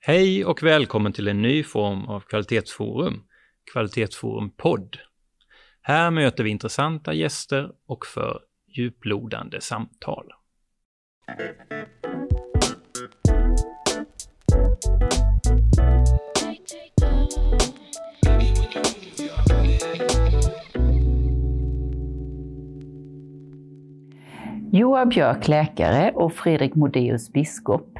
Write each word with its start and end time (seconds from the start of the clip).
Hej 0.00 0.44
och 0.44 0.62
välkommen 0.62 1.12
till 1.12 1.28
en 1.28 1.42
ny 1.42 1.64
form 1.64 2.04
av 2.04 2.20
kvalitetsforum, 2.20 3.22
Kvalitetsforum 3.72 4.50
podd. 4.50 4.96
Här 5.82 6.10
möter 6.10 6.44
vi 6.44 6.50
intressanta 6.50 7.14
gäster 7.14 7.70
och 7.86 8.06
för 8.06 8.40
djuplodande 8.76 9.60
samtal. 9.60 10.26
Joa 24.72 25.06
Björk, 25.06 25.48
läkare 25.48 26.12
och 26.14 26.32
Fredrik 26.32 26.74
Modéus, 26.74 27.32
biskop. 27.32 27.98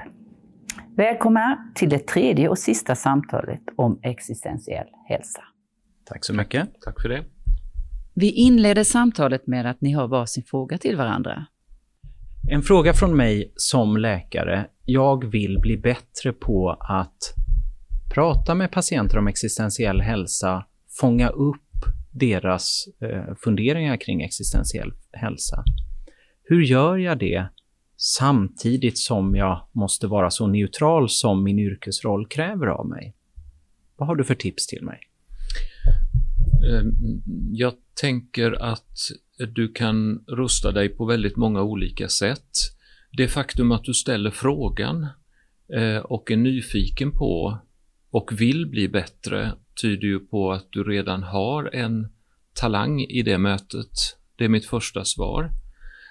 Välkomna 0.99 1.73
till 1.75 1.89
det 1.89 2.07
tredje 2.07 2.49
och 2.49 2.59
sista 2.59 2.95
samtalet 2.95 3.61
om 3.77 4.01
existentiell 4.03 4.87
hälsa. 5.09 5.41
Tack 6.05 6.25
så 6.25 6.35
mycket. 6.35 6.69
Tack 6.81 7.03
för 7.03 7.09
det. 7.09 7.25
Vi 8.15 8.31
inleder 8.31 8.85
samtalet 8.85 9.47
med 9.47 9.67
att 9.67 9.81
ni 9.81 9.93
har 9.93 10.09
varsin 10.09 10.45
fråga 10.45 10.79
till 10.79 10.97
varandra. 10.97 11.47
En 12.51 12.63
fråga 12.63 12.93
från 12.93 13.17
mig 13.17 13.53
som 13.55 13.97
läkare. 13.97 14.67
Jag 14.85 15.31
vill 15.31 15.59
bli 15.63 15.77
bättre 15.77 16.33
på 16.33 16.71
att 16.71 17.35
prata 18.15 18.55
med 18.55 18.73
patienter 18.73 19.19
om 19.19 19.29
existentiell 19.29 20.01
hälsa, 20.01 20.67
fånga 21.01 21.29
upp 21.29 21.85
deras 22.13 22.85
eh, 23.01 23.35
funderingar 23.45 23.97
kring 23.97 24.23
existentiell 24.23 24.93
hälsa. 25.13 25.65
Hur 26.43 26.63
gör 26.63 26.97
jag 26.97 27.19
det 27.19 27.49
samtidigt 27.99 28.99
som 28.99 29.37
jag 29.37 29.69
måste 29.73 30.07
vara 30.07 30.31
så 30.31 30.47
neutral 30.47 31.09
som 31.09 31.45
min 31.45 31.59
yrkesroll 31.59 32.27
kräver 32.27 32.67
av 32.67 32.89
mig? 32.89 33.15
Vad 33.97 34.09
har 34.09 34.17
du 34.17 34.25
för 34.25 34.35
tips 34.35 34.67
till 34.67 34.85
mig? 34.85 35.01
Ehm, 36.71 36.93
jag 37.53 37.75
tänker 38.01 38.63
att 38.63 38.99
du 39.55 39.73
kan 39.73 40.25
rusta 40.27 40.73
dig 40.73 40.89
på 40.89 41.05
väldigt 41.05 41.37
många 41.37 41.63
olika 41.63 42.09
sätt. 42.09 42.51
Det 43.13 43.29
faktum 43.29 43.73
att 43.73 43.85
du 43.85 43.95
ställer 43.95 44.31
frågan 44.31 45.07
eh, 45.75 45.99
och 45.99 46.31
är 46.31 46.37
nyfiken 46.37 47.13
på 47.13 47.59
och 48.11 48.41
vill 48.41 48.67
bli 48.67 48.89
bättre 48.89 49.53
tyder 49.83 50.09
ju 50.09 50.21
på 50.21 50.53
att 50.53 50.67
du 50.71 50.85
redan 50.85 51.23
har 51.23 51.75
en 51.75 52.09
talang 52.55 53.01
i 53.01 53.23
det 53.23 53.39
mötet. 53.39 53.91
Det 54.37 54.45
är 54.45 54.49
mitt 54.49 54.67
första 54.67 55.05
svar. 55.05 55.51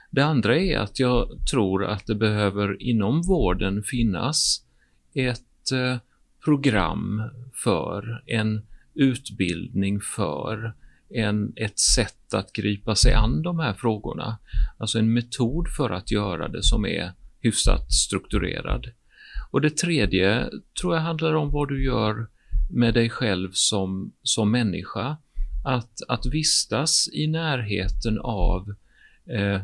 Det 0.10 0.22
andra 0.22 0.58
är 0.58 0.78
att 0.78 1.00
jag 1.00 1.28
tror 1.52 1.86
att 1.86 2.06
det 2.06 2.16
behöver 2.16 2.82
inom 2.84 3.22
vården 3.22 3.84
finnas 3.84 4.66
ett 5.14 5.72
eh, 5.72 5.98
program 6.46 7.24
för, 7.64 8.24
en 8.26 8.62
utbildning 8.96 10.02
för, 10.02 10.74
en, 11.10 11.54
ett 11.56 11.80
sätt 11.80 12.34
att 12.34 12.54
gripa 12.54 12.96
sig 12.96 13.14
an 13.14 13.42
de 13.42 13.60
här 13.60 13.74
frågorna. 13.74 14.38
Alltså 14.78 15.00
en 15.00 15.14
metod 15.14 15.68
för 15.78 15.90
att 15.90 16.12
göra 16.12 16.48
det 16.48 16.64
som 16.64 16.86
är 16.86 17.12
hyfsat 17.40 17.92
strukturerad. 17.92 18.86
Och 19.52 19.62
det 19.62 19.78
tredje 19.78 20.50
tror 20.82 20.96
jag 20.96 21.02
handlar 21.02 21.34
om 21.34 21.52
vad 21.52 21.68
du 21.68 21.84
gör 21.84 22.28
med 22.70 22.94
dig 22.94 23.10
själv 23.10 23.50
som, 23.52 24.14
som 24.24 24.52
människa. 24.52 25.18
Att, 25.66 26.02
att 26.08 26.26
vistas 26.26 27.10
i 27.14 27.28
närheten 27.28 28.20
av 28.20 28.76
eh, 29.30 29.62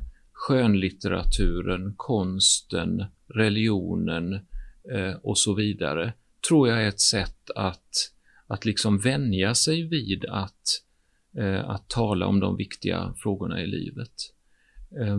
skönlitteraturen, 0.48 1.94
konsten, 1.98 3.06
religionen 3.28 4.34
eh, 4.94 5.14
och 5.22 5.38
så 5.38 5.54
vidare, 5.54 6.14
tror 6.48 6.70
jag 6.70 6.84
är 6.84 6.88
ett 6.88 7.02
sätt 7.02 7.50
att, 7.56 8.12
att 8.48 8.66
liksom 8.66 9.00
vänja 9.00 9.56
sig 9.56 9.88
vid 9.88 10.26
att, 10.26 10.82
eh, 11.38 11.70
att 11.70 11.90
tala 11.90 12.26
om 12.26 12.40
de 12.40 12.58
viktiga 12.58 13.14
frågorna 13.18 13.62
i 13.62 13.68
livet. 13.68 14.14
Eh, 15.02 15.18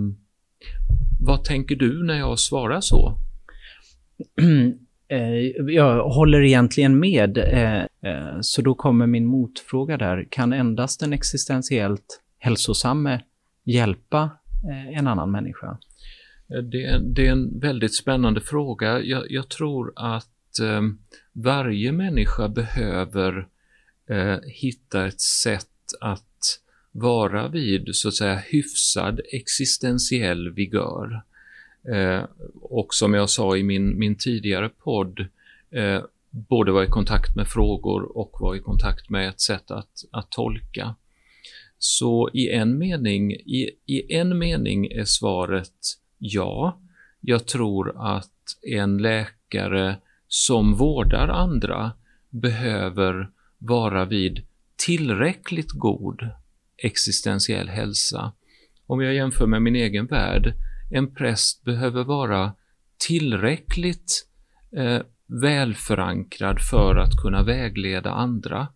vad 1.21 1.45
tänker 1.45 1.77
du 1.77 2.05
när 2.05 2.19
jag 2.19 2.39
svarar 2.39 2.81
så? 2.81 3.19
Eh, 5.09 5.73
jag 5.75 6.09
håller 6.09 6.43
egentligen 6.43 6.99
med, 6.99 7.39
eh, 7.39 8.11
eh, 8.13 8.41
så 8.41 8.63
då 8.63 8.75
kommer 8.75 9.07
min 9.07 9.27
motfråga 9.27 9.97
där. 9.97 10.29
Kan 10.31 10.53
endast 10.53 11.01
den 11.01 11.13
existentiellt 11.13 12.23
hälsosamme 12.39 13.21
hjälpa 13.65 14.31
Eh, 14.71 14.99
en 14.99 15.07
annan 15.07 15.31
människa? 15.31 15.79
Eh, 16.55 16.63
det, 16.63 17.01
det 17.15 17.27
är 17.27 17.33
en 17.33 17.61
väldigt 17.61 17.95
spännande 17.95 18.41
fråga. 18.41 19.01
Jag, 19.01 19.31
jag 19.31 19.49
tror 19.49 19.93
att 19.97 20.59
eh, 20.63 20.83
varje 21.33 21.93
människa 21.93 22.49
behöver 22.49 23.49
eh, 24.11 24.39
hitta 24.45 25.07
ett 25.07 25.21
sätt 25.21 25.69
att 26.01 26.61
vara 26.93 27.49
vid 27.49 27.89
så 27.93 28.09
att 28.09 28.15
säga 28.15 28.37
hyfsad 28.37 29.21
existentiell 29.33 30.51
vigör. 30.51 31.23
Eh, 31.95 32.23
och 32.55 32.95
som 32.95 33.15
jag 33.15 33.31
sa 33.31 33.57
i 33.57 33.63
min, 33.63 33.99
min 33.99 34.17
tidigare 34.17 34.69
podd, 34.69 35.21
eh, 35.71 36.03
både 36.31 36.73
vara 36.73 36.85
i 36.85 36.89
kontakt 36.89 37.37
med 37.37 37.49
frågor 37.49 38.19
och 38.19 38.37
vara 38.41 38.57
i 38.57 38.61
kontakt 38.61 39.11
med 39.11 39.29
ett 39.29 39.41
sätt 39.41 39.71
att, 39.71 40.05
att 40.13 40.31
tolka. 40.31 40.95
Så 41.87 42.31
i 42.33 42.51
en 42.51 42.79
mening, 42.79 43.33
i, 43.33 43.71
i 43.87 44.15
en 44.15 44.39
mening 44.39 44.87
är 44.87 45.05
svaret 45.05 45.71
ja. 46.19 46.81
Jag 47.21 47.47
tror 47.47 48.15
att 48.15 48.31
en 48.63 48.99
läkare 48.99 49.97
som 50.29 50.75
vårdar 50.75 51.29
andra 51.29 51.93
behöver 52.31 53.31
vara 53.59 54.05
vid 54.05 54.43
tillräckligt 54.87 55.71
god 55.73 56.29
existentiell 56.77 57.69
hälsa. 57.69 58.33
Om 58.87 59.01
jag 59.01 59.15
jämför 59.15 59.47
med 59.47 59.63
min 59.63 59.77
egen 59.77 60.07
värld, 60.07 60.55
en 60.91 61.15
präst 61.15 61.65
behöver 61.65 62.05
vara 62.05 62.53
tillräckligt 63.09 64.27
eh, 64.77 65.01
välförankrad 65.27 66.61
för 66.61 66.97
att 66.97 67.23
kunna 67.23 67.43
vägleda 67.43 68.11
andra. 68.11 68.69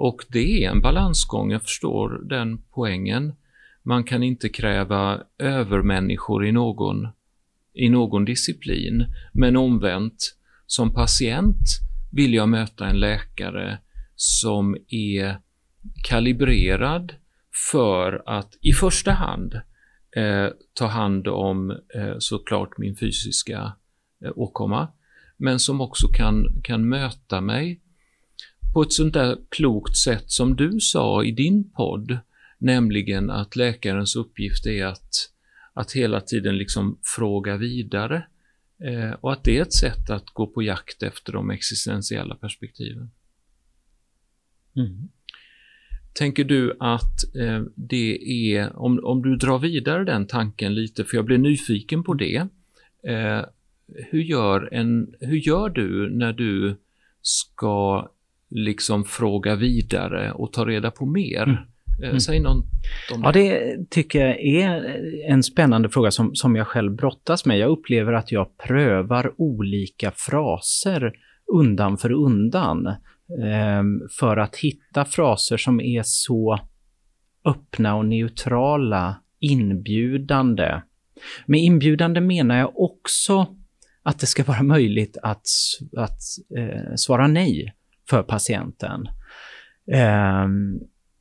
Och 0.00 0.24
det 0.28 0.64
är 0.64 0.70
en 0.70 0.80
balansgång, 0.80 1.50
jag 1.50 1.62
förstår 1.62 2.20
den 2.24 2.62
poängen. 2.70 3.32
Man 3.82 4.04
kan 4.04 4.22
inte 4.22 4.48
kräva 4.48 5.22
övermänniskor 5.38 6.46
i 6.46 6.52
någon, 6.52 7.08
i 7.74 7.88
någon 7.88 8.24
disciplin, 8.24 9.06
men 9.32 9.56
omvänt, 9.56 10.36
som 10.66 10.94
patient 10.94 11.56
vill 12.12 12.34
jag 12.34 12.48
möta 12.48 12.86
en 12.86 13.00
läkare 13.00 13.78
som 14.14 14.76
är 14.88 15.40
kalibrerad 16.08 17.14
för 17.70 18.22
att 18.26 18.58
i 18.60 18.72
första 18.72 19.12
hand 19.12 19.54
eh, 20.16 20.48
ta 20.74 20.86
hand 20.86 21.28
om 21.28 21.70
eh, 21.70 22.14
såklart 22.18 22.78
min 22.78 22.96
fysiska 22.96 23.72
eh, 24.24 24.32
åkomma, 24.34 24.88
men 25.36 25.58
som 25.58 25.80
också 25.80 26.08
kan, 26.08 26.62
kan 26.62 26.88
möta 26.88 27.40
mig 27.40 27.80
på 28.72 28.82
ett 28.82 28.92
sånt 28.92 29.14
där 29.14 29.38
klokt 29.48 29.96
sätt 29.96 30.30
som 30.30 30.56
du 30.56 30.80
sa 30.80 31.24
i 31.24 31.30
din 31.30 31.70
podd, 31.70 32.18
nämligen 32.58 33.30
att 33.30 33.56
läkarens 33.56 34.16
uppgift 34.16 34.66
är 34.66 34.86
att, 34.86 35.30
att 35.74 35.92
hela 35.92 36.20
tiden 36.20 36.58
liksom 36.58 36.98
fråga 37.02 37.56
vidare 37.56 38.26
eh, 38.84 39.10
och 39.10 39.32
att 39.32 39.44
det 39.44 39.58
är 39.58 39.62
ett 39.62 39.72
sätt 39.72 40.10
att 40.10 40.26
gå 40.26 40.46
på 40.46 40.62
jakt 40.62 41.02
efter 41.02 41.32
de 41.32 41.50
existentiella 41.50 42.34
perspektiven. 42.34 43.10
Mm. 44.76 45.08
Tänker 46.12 46.44
du 46.44 46.76
att 46.80 47.36
eh, 47.36 47.62
det 47.74 48.18
är, 48.54 48.76
om, 48.76 49.00
om 49.04 49.22
du 49.22 49.36
drar 49.36 49.58
vidare 49.58 50.04
den 50.04 50.26
tanken 50.26 50.74
lite, 50.74 51.04
för 51.04 51.16
jag 51.16 51.24
blir 51.24 51.38
nyfiken 51.38 52.02
på 52.02 52.14
det, 52.14 52.46
eh, 53.02 53.40
hur, 54.10 54.22
gör 54.22 54.74
en, 54.74 55.14
hur 55.20 55.36
gör 55.36 55.68
du 55.68 56.10
när 56.10 56.32
du 56.32 56.76
ska 57.22 58.08
liksom 58.50 59.04
fråga 59.04 59.54
vidare 59.54 60.32
och 60.32 60.52
ta 60.52 60.64
reda 60.64 60.90
på 60.90 61.06
mer? 61.06 61.42
Mm. 61.42 61.56
Eh, 62.02 62.08
mm. 62.08 62.20
Säg 62.20 62.40
något 62.40 62.64
om 63.14 63.22
det. 63.22 63.26
Ja, 63.26 63.32
det 63.32 63.90
tycker 63.90 64.26
jag 64.26 64.40
är 64.40 65.00
en 65.28 65.42
spännande 65.42 65.88
fråga 65.88 66.10
som, 66.10 66.34
som 66.34 66.56
jag 66.56 66.66
själv 66.66 66.94
brottas 66.94 67.46
med. 67.46 67.58
Jag 67.58 67.70
upplever 67.70 68.12
att 68.12 68.32
jag 68.32 68.58
prövar 68.58 69.32
olika 69.36 70.12
fraser 70.16 71.12
undan 71.52 71.98
för 71.98 72.12
undan 72.12 72.86
eh, 72.86 73.82
för 74.20 74.36
att 74.36 74.56
hitta 74.56 75.04
fraser 75.04 75.56
som 75.56 75.80
är 75.80 76.02
så 76.04 76.58
öppna 77.44 77.94
och 77.94 78.06
neutrala, 78.06 79.16
inbjudande. 79.40 80.80
Med 81.46 81.60
inbjudande 81.60 82.20
menar 82.20 82.58
jag 82.58 82.80
också 82.80 83.46
att 84.02 84.18
det 84.18 84.26
ska 84.26 84.44
vara 84.44 84.62
möjligt 84.62 85.16
att, 85.22 85.46
att 85.96 86.20
eh, 86.58 86.94
svara 86.96 87.26
nej 87.26 87.74
för 88.10 88.22
patienten. 88.22 89.08
Ehm, 89.92 90.80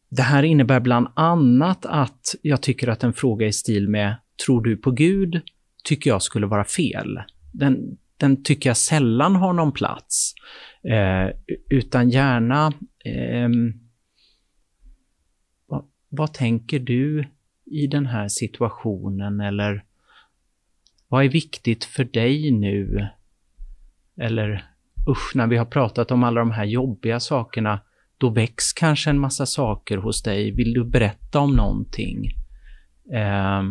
det 0.10 0.22
här 0.22 0.44
innebär 0.44 0.80
bland 0.80 1.08
annat 1.16 1.86
att 1.86 2.36
jag 2.42 2.62
tycker 2.62 2.88
att 2.88 3.04
en 3.04 3.14
fråga 3.14 3.48
i 3.48 3.54
stil 3.54 3.90
med 3.90 4.16
”Tror 4.46 4.62
du 4.64 4.78
på 4.78 4.92
Gud?” 4.92 5.42
tycker 5.84 6.10
jag 6.10 6.22
skulle 6.22 6.48
vara 6.48 6.64
fel. 6.64 7.20
Den 7.52 7.98
den 8.20 8.44
tycker 8.44 8.70
jag 8.70 8.78
sällan 8.78 9.36
har 9.36 9.54
någon 9.54 9.72
plats. 9.72 10.34
Eh, 10.84 11.30
utan 11.70 12.10
gärna, 12.10 12.74
eh, 13.06 13.50
vad, 15.68 15.86
vad 16.10 16.34
tänker 16.34 16.80
du 16.80 17.26
i 17.66 17.88
den 17.88 18.06
här 18.06 18.28
situationen 18.28 19.40
eller 19.40 19.84
vad 21.08 21.26
är 21.26 21.30
viktigt 21.30 21.86
för 21.86 22.04
dig 22.04 22.52
nu? 22.52 23.08
Eller 24.18 24.70
usch, 25.08 25.36
när 25.36 25.48
vi 25.48 25.58
har 25.58 25.66
pratat 25.66 26.12
om 26.12 26.24
alla 26.24 26.40
de 26.40 26.52
här 26.52 26.66
jobbiga 26.66 27.20
sakerna, 27.20 27.80
då 28.18 28.30
väcks 28.30 28.74
kanske 28.74 29.10
en 29.10 29.20
massa 29.20 29.46
saker 29.46 29.98
hos 29.98 30.24
dig. 30.24 30.52
Vill 30.52 30.74
du 30.74 30.84
berätta 30.84 31.40
om 31.40 31.56
någonting? 31.56 32.26
Eh, 33.14 33.64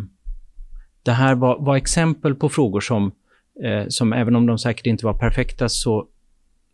det 1.02 1.12
här 1.12 1.34
var, 1.34 1.58
var, 1.58 1.76
exempel 1.76 2.34
på 2.34 2.48
frågor 2.48 2.80
som, 2.80 3.12
eh, 3.64 3.84
som, 3.88 4.12
även 4.12 4.36
om 4.36 4.46
de 4.46 4.58
säkert 4.58 4.86
inte 4.86 5.06
var 5.06 5.14
perfekta, 5.14 5.68
så, 5.68 6.06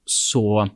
så 0.05 0.69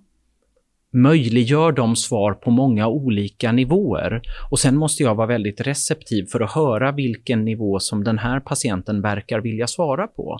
möjliggör 0.92 1.72
de 1.72 1.96
svar 1.96 2.32
på 2.32 2.50
många 2.50 2.88
olika 2.88 3.52
nivåer. 3.52 4.22
Och 4.50 4.58
sen 4.58 4.76
måste 4.76 5.02
jag 5.02 5.14
vara 5.14 5.26
väldigt 5.26 5.60
receptiv 5.60 6.26
för 6.32 6.40
att 6.40 6.52
höra 6.52 6.92
vilken 6.92 7.44
nivå 7.44 7.78
som 7.78 8.04
den 8.04 8.18
här 8.18 8.40
patienten 8.40 9.02
verkar 9.02 9.40
vilja 9.40 9.66
svara 9.66 10.06
på. 10.06 10.38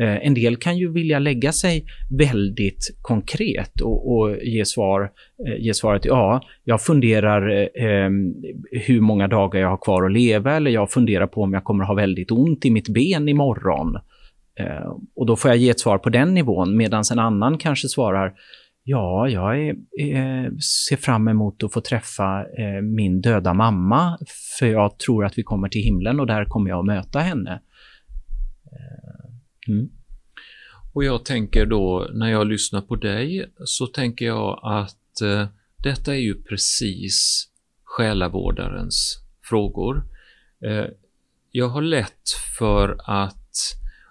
Eh, 0.00 0.26
en 0.26 0.34
del 0.34 0.56
kan 0.56 0.78
ju 0.78 0.92
vilja 0.92 1.18
lägga 1.18 1.52
sig 1.52 1.84
väldigt 2.18 2.96
konkret 3.02 3.80
och, 3.80 4.12
och 4.12 4.36
ge, 4.42 4.64
svar, 4.64 5.10
eh, 5.46 5.64
ge 5.64 5.74
svaret 5.74 6.04
ja, 6.04 6.42
jag 6.64 6.82
funderar 6.82 7.50
eh, 7.50 7.84
ehm, 7.86 8.34
hur 8.70 9.00
många 9.00 9.28
dagar 9.28 9.60
jag 9.60 9.68
har 9.68 9.76
kvar 9.76 10.04
att 10.04 10.12
leva 10.12 10.56
eller 10.56 10.70
jag 10.70 10.90
funderar 10.90 11.26
på 11.26 11.42
om 11.42 11.52
jag 11.52 11.64
kommer 11.64 11.84
ha 11.84 11.94
väldigt 11.94 12.30
ont 12.30 12.64
i 12.64 12.70
mitt 12.70 12.88
ben 12.88 13.28
imorgon. 13.28 13.96
Eh, 14.60 14.96
och 15.16 15.26
då 15.26 15.36
får 15.36 15.50
jag 15.50 15.58
ge 15.58 15.70
ett 15.70 15.80
svar 15.80 15.98
på 15.98 16.10
den 16.10 16.34
nivån 16.34 16.76
medan 16.76 17.04
en 17.12 17.18
annan 17.18 17.58
kanske 17.58 17.88
svarar 17.88 18.34
Ja, 18.90 19.28
jag 19.28 19.58
är, 19.60 19.70
eh, 19.98 20.50
ser 20.86 20.96
fram 20.96 21.28
emot 21.28 21.62
att 21.62 21.72
få 21.72 21.80
träffa 21.80 22.40
eh, 22.40 22.82
min 22.82 23.20
döda 23.20 23.54
mamma, 23.54 24.18
för 24.58 24.66
jag 24.66 24.98
tror 24.98 25.24
att 25.24 25.38
vi 25.38 25.42
kommer 25.42 25.68
till 25.68 25.82
himlen 25.82 26.20
och 26.20 26.26
där 26.26 26.44
kommer 26.44 26.70
jag 26.70 26.78
att 26.78 26.86
möta 26.86 27.18
henne. 27.18 27.62
Eh, 28.72 29.74
mm. 29.74 29.88
Och 30.92 31.04
jag 31.04 31.24
tänker 31.24 31.66
då, 31.66 32.08
när 32.14 32.28
jag 32.30 32.46
lyssnar 32.46 32.80
på 32.80 32.96
dig, 32.96 33.52
så 33.64 33.86
tänker 33.86 34.26
jag 34.26 34.60
att 34.62 35.20
eh, 35.22 35.48
detta 35.84 36.14
är 36.14 36.20
ju 36.20 36.42
precis 36.42 37.48
själavårdarens 37.84 39.22
frågor. 39.42 40.02
Eh, 40.64 40.86
jag 41.50 41.68
har 41.68 41.82
lätt 41.82 42.28
för 42.58 42.96
att 43.04 43.37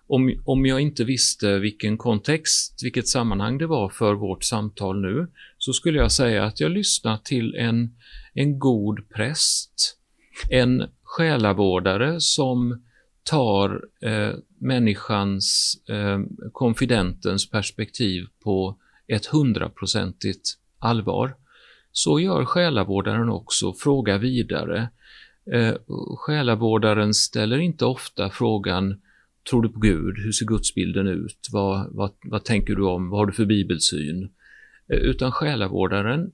om, 0.07 0.41
om 0.45 0.65
jag 0.65 0.81
inte 0.81 1.03
visste 1.03 1.59
vilken 1.59 1.97
kontext, 1.97 2.79
vilket 2.83 3.07
sammanhang 3.07 3.57
det 3.57 3.67
var 3.67 3.89
för 3.89 4.13
vårt 4.13 4.43
samtal 4.43 5.01
nu, 5.01 5.27
så 5.57 5.73
skulle 5.73 5.97
jag 5.97 6.11
säga 6.11 6.43
att 6.45 6.59
jag 6.59 6.71
lyssnar 6.71 7.17
till 7.17 7.55
en, 7.55 7.95
en 8.33 8.59
god 8.59 9.09
präst, 9.09 9.97
en 10.51 10.83
själavårdare 11.03 12.21
som 12.21 12.83
tar 13.23 13.81
eh, 14.01 14.31
människans, 14.59 15.75
eh, 15.89 16.19
konfidentens 16.51 17.49
perspektiv 17.49 18.25
på 18.43 18.77
ett 19.07 19.25
hundraprocentigt 19.25 20.49
allvar. 20.79 21.35
Så 21.91 22.19
gör 22.19 22.45
själavårdaren 22.45 23.29
också, 23.29 23.73
fråga 23.73 24.17
vidare. 24.17 24.89
Eh, 25.53 25.73
själavårdaren 26.17 27.13
ställer 27.13 27.57
inte 27.57 27.85
ofta 27.85 28.29
frågan 28.29 29.01
Tror 29.49 29.61
du 29.61 29.69
på 29.69 29.79
Gud? 29.79 30.17
Hur 30.17 30.31
ser 30.31 30.45
gudsbilden 30.45 31.07
ut? 31.07 31.47
Vad, 31.51 31.95
vad, 31.95 32.11
vad 32.23 32.43
tänker 32.43 32.75
du 32.75 32.85
om? 32.85 33.09
Vad 33.09 33.19
har 33.19 33.25
du 33.25 33.33
för 33.33 33.45
bibelsyn? 33.45 34.23
Eh, 34.93 34.99
utan 34.99 35.31
själavårdaren 35.31 36.31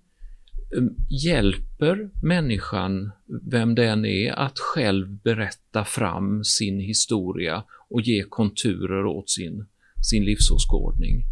eh, 0.76 0.84
hjälper 1.26 2.10
människan, 2.24 3.12
vem 3.52 3.76
den 3.76 4.06
är, 4.06 4.32
att 4.32 4.60
själv 4.60 5.10
berätta 5.10 5.86
fram 5.86 6.44
sin 6.44 6.80
historia 6.80 7.64
och 7.90 8.02
ge 8.02 8.24
konturer 8.24 9.06
åt 9.06 9.30
sin, 9.30 9.66
sin 10.10 10.26
livsåskådning. 10.26 11.24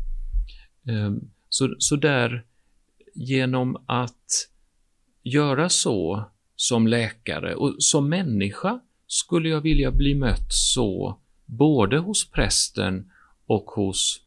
Ehm, 0.87 1.19
så, 1.49 1.75
så 1.79 1.95
där, 1.95 2.45
genom 3.15 3.83
att 3.85 4.49
göra 5.23 5.69
så 5.69 6.25
som 6.55 6.87
läkare 6.87 7.55
och 7.55 7.75
som 7.79 8.09
människa 8.09 8.79
skulle 9.07 9.49
jag 9.49 9.61
vilja 9.61 9.91
bli 9.91 10.15
mött 10.15 10.47
så 10.49 11.20
både 11.51 11.97
hos 11.97 12.31
prästen 12.31 13.11
och 13.45 13.65
hos 13.65 14.21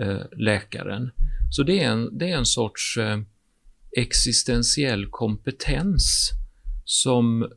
eh, 0.00 0.22
läkaren. 0.36 1.10
Så 1.50 1.62
det 1.62 1.80
är 1.80 1.90
en, 1.90 2.18
det 2.18 2.30
är 2.30 2.36
en 2.36 2.46
sorts 2.46 2.96
eh, 2.96 3.20
existentiell 3.96 5.06
kompetens 5.06 6.30
som 6.84 7.48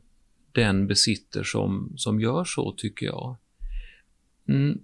den 0.52 0.86
besitter 0.86 1.42
som, 1.42 1.92
som 1.96 2.20
gör 2.20 2.44
så, 2.44 2.74
tycker 2.76 3.06
jag. 3.06 3.36
Mm. 4.48 4.78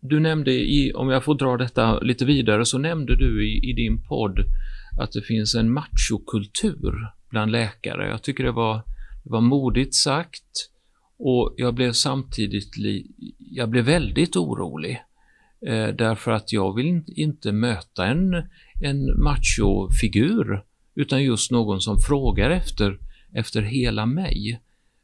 Du 0.00 0.20
nämnde, 0.20 0.52
i, 0.52 0.92
om 0.92 1.08
jag 1.08 1.24
får 1.24 1.34
dra 1.34 1.56
detta 1.56 2.00
lite 2.00 2.24
vidare, 2.24 2.64
så 2.64 2.78
nämnde 2.78 3.16
du 3.16 3.48
i, 3.48 3.70
i 3.70 3.72
din 3.72 4.02
podd 4.02 4.44
att 5.00 5.12
det 5.12 5.22
finns 5.22 5.54
en 5.54 5.72
machokultur 5.72 6.94
bland 7.30 7.52
läkare. 7.52 8.08
Jag 8.08 8.22
tycker 8.22 8.44
det 8.44 8.52
var, 8.52 8.76
det 9.24 9.30
var 9.30 9.40
modigt 9.40 9.94
sagt 9.94 10.70
och 11.22 11.54
jag 11.56 11.74
blev 11.74 11.92
samtidigt 11.92 12.76
jag 13.50 13.68
blev 13.68 13.84
väldigt 13.84 14.36
orolig. 14.36 15.02
Eh, 15.66 15.88
därför 15.88 16.30
att 16.30 16.52
jag 16.52 16.74
vill 16.74 17.02
inte 17.06 17.52
möta 17.52 18.06
en, 18.06 18.34
en 18.82 19.22
machofigur, 19.22 20.64
utan 20.94 21.22
just 21.22 21.50
någon 21.50 21.80
som 21.80 21.98
frågar 21.98 22.50
efter, 22.50 22.98
efter 23.32 23.62
hela 23.62 24.06
mig. 24.06 24.60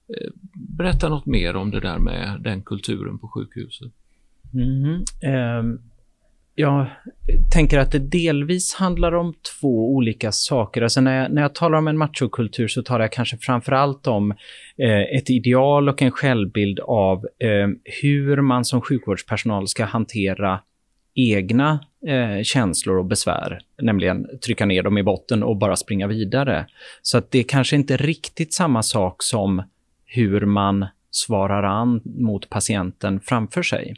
Eh, 0.08 0.30
berätta 0.54 1.08
något 1.08 1.26
mer 1.26 1.56
om 1.56 1.70
det 1.70 1.80
där 1.80 1.98
med 1.98 2.40
den 2.40 2.62
kulturen 2.62 3.18
på 3.18 3.28
sjukhuset. 3.28 3.92
Mm, 4.54 4.94
eh, 5.22 5.78
jag 6.58 6.86
tänker 7.52 7.78
att 7.78 7.92
det 7.92 7.98
delvis 7.98 8.74
handlar 8.74 9.14
om 9.14 9.34
två 9.60 9.94
olika 9.94 10.32
saker. 10.32 10.82
Alltså 10.82 11.00
när, 11.00 11.22
jag, 11.22 11.32
när 11.32 11.42
jag 11.42 11.54
talar 11.54 11.78
om 11.78 11.88
en 11.88 11.98
machokultur 11.98 12.68
så 12.68 12.82
talar 12.82 13.00
jag 13.00 13.12
kanske 13.12 13.36
framför 13.36 13.72
allt 13.72 14.06
om 14.06 14.30
eh, 14.78 15.16
ett 15.18 15.30
ideal 15.30 15.88
och 15.88 16.02
en 16.02 16.10
självbild 16.10 16.80
av 16.80 17.26
eh, 17.38 17.68
hur 18.02 18.40
man 18.40 18.64
som 18.64 18.80
sjukvårdspersonal 18.80 19.68
ska 19.68 19.84
hantera 19.84 20.60
egna 21.14 21.80
eh, 22.06 22.42
känslor 22.42 22.98
och 22.98 23.04
besvär, 23.04 23.58
nämligen 23.82 24.26
trycka 24.46 24.66
ner 24.66 24.82
dem 24.82 24.98
i 24.98 25.02
botten 25.02 25.42
och 25.42 25.56
bara 25.56 25.76
springa 25.76 26.06
vidare. 26.06 26.66
Så 27.02 27.18
att 27.18 27.30
det 27.30 27.38
är 27.38 27.44
kanske 27.44 27.76
inte 27.76 27.96
riktigt 27.96 28.54
samma 28.54 28.82
sak 28.82 29.22
som 29.22 29.62
hur 30.04 30.46
man 30.46 30.86
svarar 31.10 31.62
an 31.62 32.00
mot 32.04 32.50
patienten 32.50 33.20
framför 33.20 33.62
sig. 33.62 33.96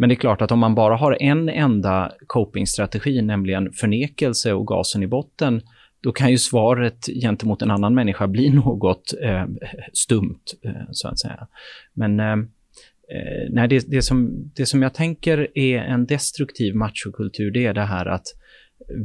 Men 0.00 0.08
det 0.08 0.14
är 0.14 0.16
klart 0.16 0.42
att 0.42 0.52
om 0.52 0.58
man 0.58 0.74
bara 0.74 0.96
har 0.96 1.22
en 1.22 1.48
enda 1.48 2.12
copingstrategi, 2.26 3.22
nämligen 3.22 3.72
förnekelse 3.72 4.52
och 4.52 4.66
gasen 4.66 5.02
i 5.02 5.06
botten, 5.06 5.62
då 6.02 6.12
kan 6.12 6.30
ju 6.30 6.38
svaret 6.38 7.06
gentemot 7.06 7.62
en 7.62 7.70
annan 7.70 7.94
människa 7.94 8.26
bli 8.26 8.50
något 8.54 9.14
eh, 9.22 9.44
stumt, 9.92 10.44
eh, 10.64 10.72
så 10.90 11.08
att 11.08 11.18
säga. 11.18 11.46
Men 11.94 12.20
eh, 12.20 12.32
eh, 12.32 13.50
nej, 13.50 13.68
det, 13.68 13.90
det, 13.90 14.02
som, 14.02 14.50
det 14.56 14.66
som 14.66 14.82
jag 14.82 14.94
tänker 14.94 15.58
är 15.58 15.78
en 15.78 16.06
destruktiv 16.06 16.74
machokultur, 16.74 17.50
det 17.50 17.66
är 17.66 17.74
det 17.74 17.84
här 17.84 18.06
att 18.06 18.26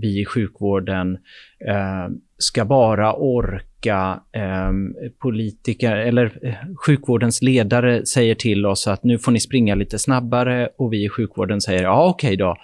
vi 0.01 0.21
i 0.21 0.25
sjukvården 0.25 1.13
eh, 1.67 2.07
ska 2.37 2.65
bara 2.65 3.13
orka 3.13 4.19
eh, 4.31 4.71
politiker 5.21 5.95
eller 5.95 6.39
eh, 6.41 6.53
sjukvårdens 6.85 7.41
ledare 7.41 8.05
säger 8.05 8.35
till 8.35 8.65
oss 8.65 8.87
att 8.87 9.03
nu 9.03 9.19
får 9.19 9.31
ni 9.31 9.39
springa 9.39 9.75
lite 9.75 9.99
snabbare 9.99 10.69
och 10.77 10.93
vi 10.93 11.05
i 11.05 11.09
sjukvården 11.09 11.61
säger 11.61 11.83
ja 11.83 12.09
okej 12.09 12.27
okay 12.27 12.35
då. 12.35 12.55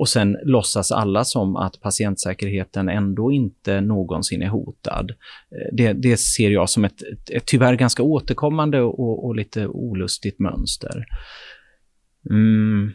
Och 0.00 0.08
sen 0.08 0.36
låtsas 0.44 0.92
alla 0.92 1.24
som 1.24 1.56
att 1.56 1.80
patientsäkerheten 1.80 2.88
ändå 2.88 3.32
inte 3.32 3.80
någonsin 3.80 4.42
är 4.42 4.48
hotad. 4.48 5.10
Eh, 5.10 5.74
det, 5.76 5.92
det 5.92 6.16
ser 6.16 6.50
jag 6.50 6.70
som 6.70 6.84
ett, 6.84 7.02
ett, 7.02 7.30
ett 7.30 7.46
tyvärr 7.46 7.74
ganska 7.74 8.02
återkommande 8.02 8.80
och, 8.80 9.24
och 9.24 9.36
lite 9.36 9.66
olustigt 9.66 10.38
mönster. 10.38 11.04
Mm. 12.30 12.92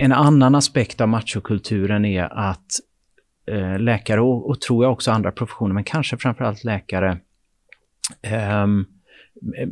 En 0.00 0.12
annan 0.12 0.54
aspekt 0.54 1.00
av 1.00 1.08
machokulturen 1.08 2.04
är 2.04 2.24
att 2.24 2.56
eh, 2.56 2.87
Eh, 3.52 3.78
läkare 3.78 4.20
och, 4.20 4.50
och, 4.50 4.60
tror 4.60 4.84
jag 4.84 4.92
också 4.92 5.10
andra 5.10 5.32
professioner, 5.32 5.74
men 5.74 5.84
kanske 5.84 6.16
framförallt 6.16 6.64
läkare, 6.64 7.18
eh, 8.22 8.66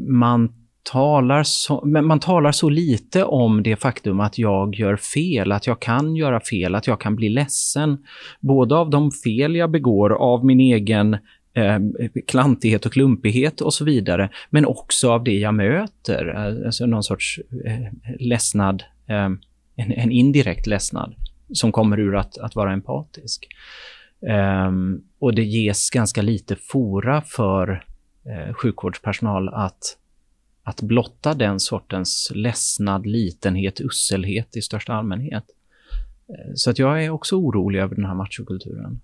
man 0.08 0.52
talar 0.92 1.42
så, 1.42 1.84
man 1.86 2.20
talar 2.20 2.52
så 2.52 2.68
lite 2.68 3.24
om 3.24 3.62
det 3.62 3.76
faktum 3.76 4.20
att 4.20 4.38
jag 4.38 4.74
gör 4.74 4.96
fel, 4.96 5.52
att 5.52 5.66
jag 5.66 5.80
kan 5.80 6.16
göra 6.16 6.40
fel, 6.40 6.74
att 6.74 6.86
jag 6.86 7.00
kan 7.00 7.16
bli 7.16 7.28
ledsen. 7.28 7.98
Både 8.40 8.76
av 8.76 8.90
de 8.90 9.10
fel 9.10 9.56
jag 9.56 9.70
begår, 9.70 10.12
av 10.12 10.44
min 10.44 10.60
egen 10.60 11.14
eh, 11.54 11.78
klantighet 12.26 12.86
och 12.86 12.92
klumpighet 12.92 13.60
och 13.60 13.74
så 13.74 13.84
vidare, 13.84 14.30
men 14.50 14.66
också 14.66 15.10
av 15.10 15.24
det 15.24 15.38
jag 15.38 15.54
möter. 15.54 16.34
Eh, 16.34 16.66
alltså 16.66 16.86
någon 16.86 17.02
sorts 17.02 17.40
eh, 17.64 18.16
ledsnad. 18.18 18.82
Eh, 19.08 19.30
en, 19.78 19.92
en 19.92 20.10
indirekt 20.10 20.66
ledsnad 20.66 21.14
som 21.52 21.72
kommer 21.72 22.00
ur 22.00 22.16
att, 22.16 22.38
att 22.38 22.56
vara 22.56 22.72
empatisk. 22.72 23.48
Um, 24.68 25.04
och 25.18 25.34
det 25.34 25.44
ges 25.44 25.90
ganska 25.90 26.22
lite 26.22 26.56
fora 26.56 27.22
för 27.22 27.84
eh, 28.24 28.54
sjukvårdspersonal 28.54 29.48
att, 29.48 29.98
att 30.62 30.82
blotta 30.82 31.34
den 31.34 31.60
sortens 31.60 32.32
ledsnad, 32.34 33.06
litenhet, 33.06 33.80
usselhet 33.80 34.56
i 34.56 34.62
största 34.62 34.92
allmänhet. 34.92 35.44
Eh, 36.28 36.52
så 36.54 36.70
att 36.70 36.78
jag 36.78 37.04
är 37.04 37.10
också 37.10 37.36
orolig 37.36 37.80
över 37.80 37.94
den 37.96 38.04
här 38.04 38.14
machokulturen. 38.14 39.00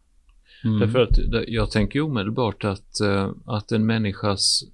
Mm. 0.65 0.81
Därför 0.81 0.99
att 0.99 1.19
jag 1.49 1.71
tänker 1.71 2.01
omedelbart 2.01 2.65
att, 2.65 3.01
eh, 3.01 3.31
att 3.47 3.73
en 3.73 3.87
människas 3.87 4.65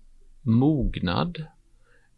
mognad 0.43 1.39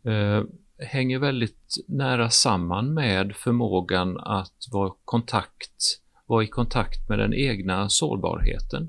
eh, 0.02 0.42
hänger 0.80 1.18
väldigt 1.18 1.76
nära 1.88 2.30
samman 2.30 2.94
med 2.94 3.36
förmågan 3.36 4.18
att 4.18 4.68
vara, 4.72 4.92
kontakt, 5.04 6.00
vara 6.26 6.44
i 6.44 6.46
kontakt 6.46 7.08
med 7.08 7.18
den 7.18 7.34
egna 7.34 7.88
sårbarheten. 7.88 8.88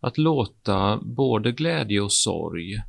Att 0.00 0.18
låta 0.18 1.00
både 1.02 1.52
glädje 1.52 2.00
och 2.00 2.12
sorg, 2.12 2.82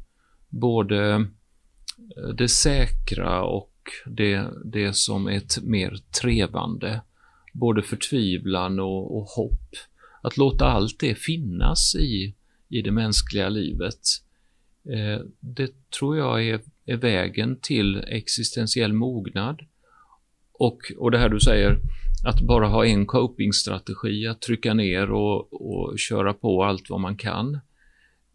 både 0.49 1.13
eh, 1.15 2.27
det 2.37 2.47
säkra 2.47 3.43
och 3.43 3.73
det, 4.05 4.47
det 4.65 4.93
som 4.93 5.27
är 5.27 5.37
ett 5.37 5.63
mer 5.63 5.99
trevande, 6.21 7.01
både 7.53 7.83
förtvivlan 7.83 8.79
och, 8.79 9.17
och 9.17 9.25
hopp, 9.25 9.69
att 10.21 10.37
låta 10.37 10.65
allt 10.65 10.99
det 10.99 11.15
finnas 11.15 11.95
i, 11.95 12.35
i 12.69 12.81
det 12.81 12.91
mänskliga 12.91 13.49
livet. 13.49 13.99
Eh, 14.89 15.25
det 15.39 15.89
tror 15.99 16.17
jag 16.17 16.47
är, 16.47 16.61
är 16.85 16.97
vägen 16.97 17.59
till 17.61 18.03
existentiell 18.07 18.93
mognad. 18.93 19.59
Och, 20.51 20.79
och 20.97 21.11
det 21.11 21.17
här 21.17 21.29
du 21.29 21.39
säger, 21.39 21.79
att 22.25 22.41
bara 22.41 22.67
ha 22.67 22.85
en 22.85 23.05
copingstrategi, 23.05 24.27
att 24.27 24.41
trycka 24.41 24.73
ner 24.73 25.11
och, 25.11 25.53
och 25.53 25.99
köra 25.99 26.33
på 26.33 26.63
allt 26.63 26.89
vad 26.89 26.99
man 26.99 27.17
kan. 27.17 27.55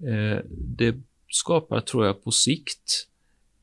Eh, 0.08 0.38
det 0.50 0.96
skapar, 1.28 1.80
tror 1.80 2.06
jag, 2.06 2.24
på 2.24 2.30
sikt 2.30 3.08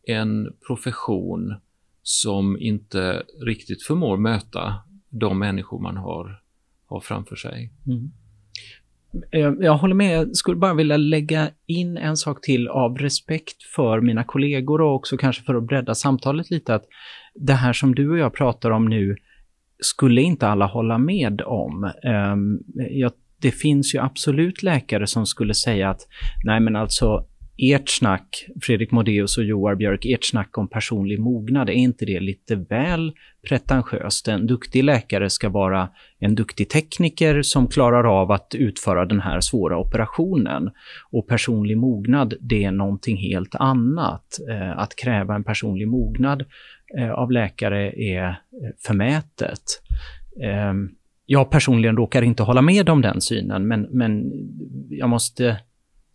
en 0.07 0.53
profession 0.67 1.55
som 2.01 2.57
inte 2.59 3.23
riktigt 3.41 3.83
förmår 3.83 4.17
möta 4.17 4.75
de 5.09 5.39
människor 5.39 5.79
man 5.79 5.97
har, 5.97 6.41
har 6.85 6.99
framför 6.99 7.35
sig. 7.35 7.71
Mm. 7.87 8.11
Eh, 9.31 9.53
jag, 9.59 9.77
håller 9.77 9.95
med. 9.95 10.17
Jag 10.17 10.35
skulle 10.35 10.57
bara 10.57 10.73
vilja 10.73 10.97
lägga 10.97 11.49
in 11.65 11.97
en 11.97 12.17
sak 12.17 12.41
till 12.41 12.67
av 12.67 12.97
respekt 12.97 13.63
för 13.75 14.01
mina 14.01 14.23
kollegor 14.23 14.81
och 14.81 14.95
också 14.95 15.17
kanske 15.17 15.43
för 15.43 15.55
att 15.55 15.67
bredda 15.67 15.95
samtalet 15.95 16.51
lite. 16.51 16.75
Att 16.75 16.85
det 17.35 17.53
här 17.53 17.73
som 17.73 17.95
du 17.95 18.09
och 18.11 18.17
jag 18.17 18.33
pratar 18.33 18.71
om 18.71 18.85
nu 18.85 19.15
skulle 19.79 20.21
inte 20.21 20.47
alla 20.47 20.65
hålla 20.65 20.97
med 20.97 21.41
om. 21.41 21.91
Ehm, 22.03 22.59
jag, 22.91 23.11
det 23.41 23.51
finns 23.51 23.95
ju 23.95 23.99
absolut 23.99 24.63
läkare 24.63 25.07
som 25.07 25.25
skulle 25.25 25.53
säga 25.53 25.89
att 25.89 26.01
nej 26.43 26.59
men 26.59 26.75
alltså 26.75 27.25
ert 27.57 27.89
snack, 27.89 28.45
Fredrik 28.61 28.91
Modéus 28.91 29.37
och 29.37 29.43
Joar 29.43 29.75
Björk, 29.75 30.05
ert 30.05 30.23
snack 30.23 30.57
om 30.57 30.67
personlig 30.67 31.19
mognad, 31.19 31.69
är 31.69 31.73
inte 31.73 32.05
det 32.05 32.19
lite 32.19 32.55
väl 32.55 33.11
pretentiöst? 33.47 34.27
En 34.27 34.47
duktig 34.47 34.83
läkare 34.83 35.29
ska 35.29 35.49
vara 35.49 35.89
en 36.19 36.35
duktig 36.35 36.69
tekniker 36.69 37.41
som 37.41 37.67
klarar 37.67 38.21
av 38.21 38.31
att 38.31 38.55
utföra 38.55 39.05
den 39.05 39.21
här 39.21 39.39
svåra 39.39 39.77
operationen. 39.77 40.69
Och 41.11 41.27
personlig 41.27 41.77
mognad, 41.77 42.33
det 42.39 42.63
är 42.63 42.71
någonting 42.71 43.17
helt 43.17 43.55
annat. 43.55 44.39
Eh, 44.49 44.79
att 44.79 44.95
kräva 44.95 45.35
en 45.35 45.43
personlig 45.43 45.87
mognad 45.87 46.45
eh, 46.97 47.11
av 47.11 47.31
läkare 47.31 47.91
är 48.03 48.27
eh, 48.27 48.35
förmätet. 48.85 49.61
Jag 51.25 51.51
personligen 51.51 51.97
råkar 51.97 52.21
inte 52.21 52.43
hålla 52.43 52.61
med 52.61 52.89
om 52.89 53.01
den 53.01 53.21
synen, 53.21 53.67
men, 53.67 53.81
men 53.81 54.31
jag 54.89 55.09
måste 55.09 55.57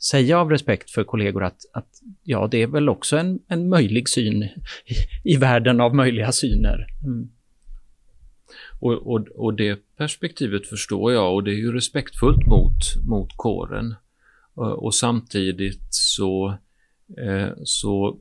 säga 0.03 0.39
av 0.39 0.51
respekt 0.51 0.91
för 0.91 1.05
kollegor 1.05 1.45
att, 1.45 1.59
att 1.73 1.89
ja, 2.23 2.49
det 2.51 2.63
är 2.63 2.67
väl 2.67 2.89
också 2.89 3.17
en, 3.17 3.39
en 3.49 3.69
möjlig 3.69 4.09
syn 4.09 4.43
i, 4.43 4.53
i 5.25 5.37
världen 5.37 5.81
av 5.81 5.95
möjliga 5.95 6.33
syner. 6.33 6.87
Mm. 7.05 7.31
Och, 8.81 8.93
och, 8.93 9.29
och, 9.37 9.55
det 9.55 9.97
perspektivet 9.97 10.67
förstår 10.67 11.13
jag 11.13 11.35
och 11.35 11.45
det 11.45 11.51
är 11.51 11.59
ju 11.59 11.73
respektfullt 11.73 12.47
mot, 12.47 12.79
mot 13.09 13.37
kåren. 13.37 13.95
Och, 14.55 14.85
och 14.85 14.95
samtidigt 14.95 15.87
så, 15.91 16.55
eh, 17.19 17.49
så 17.65 18.17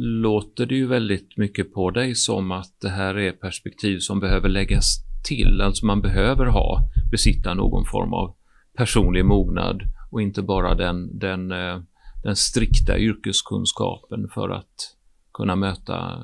låter 0.00 0.66
det 0.66 0.74
ju 0.74 0.86
väldigt 0.86 1.36
mycket 1.36 1.74
på 1.74 1.90
dig 1.90 2.14
som 2.14 2.52
att 2.52 2.80
det 2.80 2.88
här 2.88 3.18
är 3.18 3.32
perspektiv 3.32 3.98
som 3.98 4.20
behöver 4.20 4.48
läggas 4.48 4.98
till. 5.24 5.60
Alltså 5.60 5.86
man 5.86 6.02
behöver 6.02 6.46
ha, 6.46 6.80
besitta 7.10 7.54
någon 7.54 7.84
form 7.84 8.12
av 8.12 8.34
personlig 8.76 9.24
mognad 9.24 9.82
och 10.10 10.22
inte 10.22 10.42
bara 10.42 10.74
den, 10.74 11.18
den, 11.18 11.52
eh, 11.52 11.80
den 12.22 12.36
strikta 12.36 12.98
yrkeskunskapen 12.98 14.28
för 14.34 14.48
att 14.48 14.96
kunna 15.34 15.56
möta, 15.56 16.22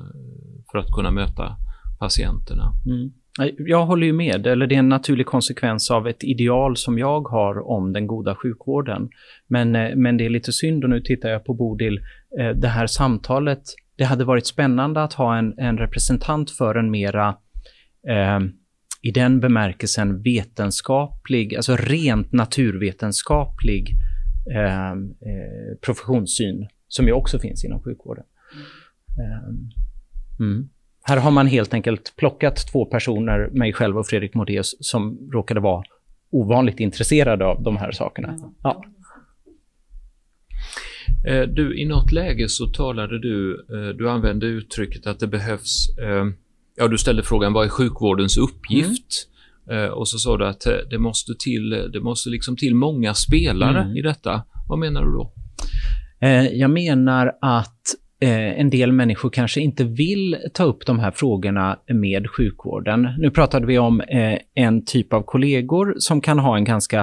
för 0.71 0.77
att 0.77 0.91
kunna 0.91 1.11
möta 1.11 1.55
patienterna. 1.99 2.73
Mm. 2.85 3.11
Jag 3.57 3.85
håller 3.85 4.07
ju 4.07 4.13
med, 4.13 4.47
eller 4.47 4.67
det 4.67 4.75
är 4.75 4.79
en 4.79 4.89
naturlig 4.89 5.25
konsekvens 5.25 5.91
av 5.91 6.07
ett 6.07 6.23
ideal 6.23 6.77
som 6.77 6.99
jag 6.99 7.21
har 7.21 7.67
om 7.67 7.93
den 7.93 8.07
goda 8.07 8.35
sjukvården. 8.35 9.09
Men, 9.47 9.75
eh, 9.75 9.95
men 9.95 10.17
det 10.17 10.25
är 10.25 10.29
lite 10.29 10.51
synd, 10.51 10.83
och 10.83 10.89
nu 10.89 11.01
tittar 11.01 11.29
jag 11.29 11.45
på 11.45 11.53
Bodil, 11.53 11.99
eh, 12.39 12.49
det 12.49 12.67
här 12.67 12.87
samtalet, 12.87 13.61
det 13.97 14.03
hade 14.03 14.25
varit 14.25 14.47
spännande 14.47 15.03
att 15.03 15.13
ha 15.13 15.37
en, 15.37 15.59
en 15.59 15.77
representant 15.77 16.51
för 16.51 16.75
en 16.75 16.91
mera 16.91 17.27
eh, 18.07 18.39
i 19.03 19.11
den 19.11 19.39
bemärkelsen 19.39 20.21
vetenskaplig, 20.21 21.55
alltså 21.55 21.75
rent 21.75 22.31
naturvetenskaplig 22.31 23.95
eh, 24.51 24.91
eh, 24.91 25.77
professionssyn, 25.81 26.67
som 26.87 27.07
ju 27.07 27.11
också 27.11 27.39
finns 27.39 27.65
inom 27.65 27.83
sjukvården. 27.83 28.23
Mm. 29.19 29.69
Mm. 30.39 30.69
Här 31.03 31.17
har 31.17 31.31
man 31.31 31.47
helt 31.47 31.73
enkelt 31.73 32.13
plockat 32.15 32.67
två 32.71 32.85
personer, 32.85 33.49
mig 33.51 33.73
själv 33.73 33.97
och 33.97 34.07
Fredrik 34.07 34.33
Modéus, 34.33 34.75
som 34.79 35.29
råkade 35.33 35.59
vara 35.59 35.83
ovanligt 36.31 36.79
intresserade 36.79 37.45
av 37.45 37.63
de 37.63 37.77
här 37.77 37.91
sakerna. 37.91 38.53
Ja. 38.63 38.83
Eh, 41.27 41.41
du, 41.41 41.81
i 41.81 41.85
något 41.85 42.11
läge 42.11 42.49
så 42.49 42.67
talade 42.67 43.19
du, 43.19 43.65
eh, 43.69 43.95
du 43.95 44.09
använde 44.09 44.45
uttrycket 44.45 45.07
att 45.07 45.19
det 45.19 45.27
behövs 45.27 45.97
Ja, 46.75 46.87
du 46.87 46.97
ställde 46.97 47.23
frågan 47.23 47.53
vad 47.53 47.65
är 47.65 47.69
sjukvårdens 47.69 48.37
uppgift? 48.37 49.27
Mm. 49.69 49.83
Eh, 49.85 49.89
och 49.89 50.07
så 50.07 50.17
sa 50.17 50.37
du 50.37 50.45
att 50.45 50.65
eh, 50.65 50.73
det 50.89 50.97
måste 50.97 51.33
till, 51.39 51.69
det 51.93 52.01
måste 52.01 52.29
liksom 52.29 52.57
till 52.57 52.75
många 52.75 53.13
spelare 53.13 53.81
mm. 53.81 53.97
i 53.97 54.01
detta. 54.01 54.43
Vad 54.69 54.79
menar 54.79 55.05
du 55.05 55.11
då? 55.11 55.33
Eh, 56.21 56.47
jag 56.47 56.71
menar 56.71 57.31
att 57.41 57.77
Eh, 57.85 58.02
Eh, 58.23 58.59
en 58.59 58.69
del 58.69 58.91
människor 58.91 59.29
kanske 59.29 59.61
inte 59.61 59.83
vill 59.83 60.37
ta 60.53 60.63
upp 60.63 60.85
de 60.85 60.99
här 60.99 61.11
frågorna 61.11 61.79
med 61.93 62.29
sjukvården. 62.29 63.09
Nu 63.17 63.31
pratade 63.31 63.65
vi 63.65 63.77
om 63.77 64.01
eh, 64.01 64.37
en 64.55 64.85
typ 64.85 65.13
av 65.13 65.21
kollegor 65.21 65.93
som 65.97 66.21
kan 66.21 66.39
ha 66.39 66.57
en 66.57 66.63
ganska 66.63 66.99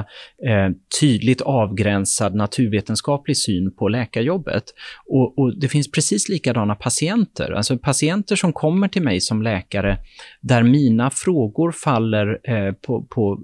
eh, 0.46 0.74
tydligt 1.00 1.40
avgränsad 1.40 2.34
naturvetenskaplig 2.34 3.36
syn 3.36 3.72
på 3.72 3.88
läkarjobbet. 3.88 4.64
Och, 5.06 5.38
och, 5.38 5.58
det 5.58 5.68
finns 5.68 5.90
precis 5.90 6.28
likadana 6.28 6.74
patienter, 6.74 7.52
alltså 7.52 7.78
patienter 7.78 8.36
som 8.36 8.52
kommer 8.52 8.88
till 8.88 9.02
mig 9.02 9.20
som 9.20 9.42
läkare 9.42 9.98
där 10.40 10.62
mina 10.62 11.10
frågor 11.10 11.72
faller, 11.72 12.38
på, 12.86 13.02
på, 13.02 13.40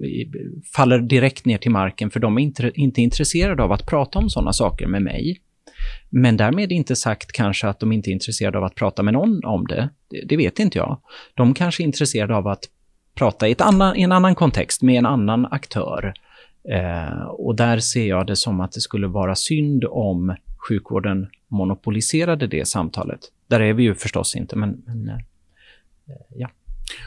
faller 0.75 0.99
direkt 0.99 1.45
ner 1.45 1.57
till 1.57 1.71
marken 1.71 2.09
för 2.09 2.19
de 2.19 2.37
är 2.37 2.41
inte, 2.41 2.71
inte 2.75 3.01
intresserade 3.01 3.63
av 3.63 3.71
att 3.71 3.85
prata 3.85 4.19
om 4.19 4.29
sådana 4.29 4.53
saker 4.53 4.87
med 4.87 5.01
mig. 5.01 5.41
Men 6.09 6.37
därmed 6.37 6.71
inte 6.71 6.95
sagt 6.95 7.31
kanske 7.31 7.67
att 7.67 7.79
de 7.79 7.91
inte 7.91 8.09
är 8.09 8.11
intresserade 8.11 8.57
av 8.57 8.63
att 8.63 8.75
prata 8.75 9.03
med 9.03 9.13
någon 9.13 9.45
om 9.45 9.67
det. 9.67 9.89
Det, 10.09 10.21
det 10.25 10.37
vet 10.37 10.59
inte 10.59 10.77
jag. 10.77 11.01
De 11.33 11.53
kanske 11.53 11.83
är 11.83 11.85
intresserade 11.85 12.35
av 12.35 12.47
att 12.47 12.63
prata 13.15 13.47
i, 13.47 13.51
ett 13.51 13.61
annan, 13.61 13.95
i 13.95 14.01
en 14.01 14.11
annan 14.11 14.35
kontext 14.35 14.81
med 14.81 14.97
en 14.97 15.05
annan 15.05 15.45
aktör. 15.45 16.13
Eh, 16.69 17.21
och 17.21 17.55
där 17.55 17.79
ser 17.79 18.07
jag 18.07 18.27
det 18.27 18.35
som 18.35 18.59
att 18.59 18.71
det 18.71 18.81
skulle 18.81 19.07
vara 19.07 19.35
synd 19.35 19.85
om 19.89 20.35
sjukvården 20.67 21.27
monopoliserade 21.47 22.47
det 22.47 22.67
samtalet. 22.67 23.19
Där 23.47 23.59
är 23.59 23.73
vi 23.73 23.83
ju 23.83 23.95
förstås 23.95 24.35
inte, 24.35 24.55
men, 24.55 24.83
men 24.85 25.09
eh, 25.09 25.15
eh 25.15 25.21
ja. 26.35 26.49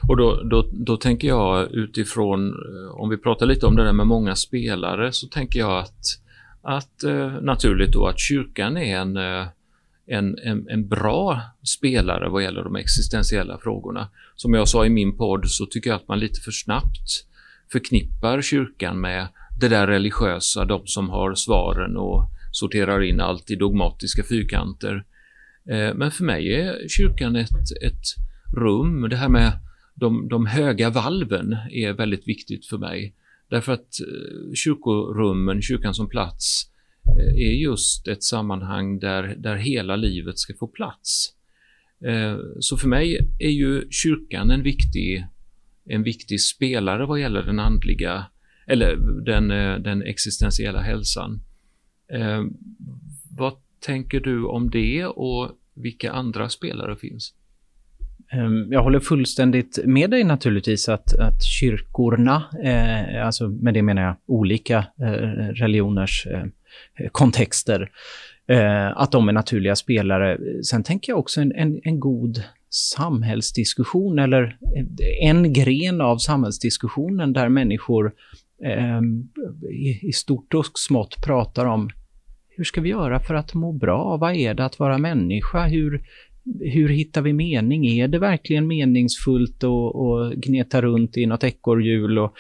Och 0.09 0.17
då, 0.17 0.43
då, 0.43 0.69
då 0.73 0.97
tänker 0.97 1.29
jag 1.29 1.73
utifrån, 1.73 2.49
eh, 2.49 3.01
om 3.01 3.09
vi 3.09 3.17
pratar 3.17 3.47
lite 3.47 3.67
om 3.67 3.77
det 3.77 3.85
där 3.85 3.93
med 3.93 4.07
många 4.07 4.37
spelare, 4.37 5.13
så 5.13 5.27
tänker 5.27 5.61
jag 5.61 5.79
att 5.79 6.05
att 6.63 7.03
eh, 7.03 7.33
naturligt 7.43 7.93
då 7.93 8.07
att 8.07 8.19
kyrkan 8.19 8.77
är 8.77 8.99
en, 8.99 9.17
eh, 9.17 9.47
en, 10.07 10.39
en, 10.39 10.69
en, 10.69 10.89
bra 10.89 11.41
spelare 11.63 12.29
vad 12.29 12.43
gäller 12.43 12.65
de 12.65 12.77
existentiella 12.77 13.59
frågorna. 13.59 14.09
Som 14.37 14.55
jag 14.55 14.69
sa 14.69 14.87
i 14.87 14.91
min 14.91 15.17
podd 15.17 15.51
så 15.51 15.67
tycker 15.67 15.91
jag 15.91 15.97
att 15.97 16.09
man 16.09 16.19
lite 16.19 16.41
för 16.41 16.51
snabbt 16.51 17.27
förknippar 17.73 18.43
kyrkan 18.43 19.01
med 19.01 19.29
det 19.61 19.69
där 19.69 19.87
religiösa, 19.87 20.65
de 20.65 20.87
som 20.87 21.11
har 21.11 21.35
svaren 21.35 21.97
och 21.97 22.31
sorterar 22.53 23.03
in 23.03 23.21
allt 23.21 23.51
i 23.51 23.57
dogmatiska 23.57 24.23
fyrkanter. 24.23 25.05
Eh, 25.71 25.95
men 25.95 26.11
för 26.11 26.25
mig 26.25 26.55
är 26.55 26.89
kyrkan 26.89 27.37
ett, 27.37 27.51
ett 27.83 28.05
rum, 28.57 29.09
det 29.09 29.17
här 29.17 29.29
med 29.29 29.53
de, 29.95 30.29
de 30.29 30.47
höga 30.47 30.91
valven 30.91 31.57
är 31.71 31.93
väldigt 31.93 32.29
viktigt 32.29 32.67
för 32.67 32.79
mig. 32.79 33.15
Därför 33.51 33.73
att 33.73 34.01
eh, 34.01 34.55
kyrkorummen, 34.55 35.63
kyrkan 35.63 35.95
som 35.95 36.09
plats, 36.09 36.71
eh, 37.19 37.47
är 37.47 37.53
just 37.53 38.09
ett 38.09 38.23
sammanhang 38.23 38.99
där, 38.99 39.35
där 39.39 39.57
hela 39.57 39.97
livet 39.97 40.39
ska 40.39 40.55
få 40.59 40.67
plats. 40.67 41.35
Eh, 42.05 42.39
så 42.61 42.77
för 42.77 42.89
mig 42.89 43.29
är 43.39 43.51
ju 43.51 43.91
kyrkan 43.91 44.51
en 44.51 44.63
viktig, 44.63 45.27
en 45.85 46.03
viktig 46.03 46.41
spelare 46.41 47.07
vad 47.07 47.21
gäller 47.21 47.43
den 47.43 47.59
andliga, 47.59 48.27
eller 48.67 48.97
den, 49.25 49.51
eh, 49.51 49.79
den 49.79 50.03
existentiella 50.03 50.81
hälsan. 50.81 51.41
Eh, 52.13 52.45
vad 53.31 53.53
tänker 53.81 54.21
du 54.21 54.45
om 54.45 54.71
det 54.71 55.07
och 55.07 55.59
vilka 55.75 56.13
andra 56.13 56.49
spelare 56.49 56.97
finns? 56.97 57.35
Ehm, 58.33 58.73
jag 58.73 58.83
håller 58.83 59.01
fullständigt 59.01 59.79
med 59.85 60.11
dig 60.11 60.25
naturligtvis 60.25 60.89
att, 60.89 61.15
att 61.19 61.43
kyrkorna, 61.43 62.45
eh, 62.65 63.27
alltså 63.27 63.49
med 63.49 63.75
det 63.75 63.83
menar 63.83 64.03
jag 64.03 64.17
olika 64.27 64.79
eh, 65.01 65.07
religioners 65.55 66.27
eh, 66.27 66.45
kontexter, 67.13 67.91
eh, 68.47 68.87
att 68.97 69.13
de 69.13 69.29
är 69.29 69.33
naturliga 69.33 69.77
spelare. 69.77 70.39
Sen 70.65 70.83
tänker 70.83 71.13
jag 71.13 71.19
också 71.19 71.41
en, 71.41 71.53
en, 71.53 71.81
en 71.85 72.01
god 72.01 72.43
samhällsdiskussion 72.71 74.19
eller 74.19 74.57
en 75.23 75.53
gren 75.53 76.01
av 76.01 76.19
samhällsdiskussionen 76.19 77.33
där 77.33 77.49
människor 77.49 78.13
eh, 78.65 79.01
i, 79.71 80.01
i 80.03 80.13
stort 80.13 80.55
och 80.55 80.65
smått 80.75 81.25
pratar 81.25 81.67
om 81.67 81.91
hur 82.61 82.65
ska 82.65 82.81
vi 82.81 82.89
göra 82.89 83.21
för 83.21 83.35
att 83.35 83.55
må 83.55 83.73
bra? 83.73 84.17
Vad 84.17 84.35
är 84.35 84.55
det 84.55 84.65
att 84.65 84.79
vara 84.79 84.99
människa? 84.99 85.67
Hur, 85.67 86.03
hur 86.61 86.89
hittar 86.89 87.23
vi 87.23 87.33
mening? 87.33 87.87
Är 87.87 88.09
det 88.09 88.19
verkligen 88.19 88.67
meningsfullt 88.67 89.65
att, 89.65 90.35
gneta 90.37 90.83
runt 90.83 91.17
i 91.17 91.27
något 91.27 91.45
ekorrhjul 91.45 92.19
och 92.19 92.37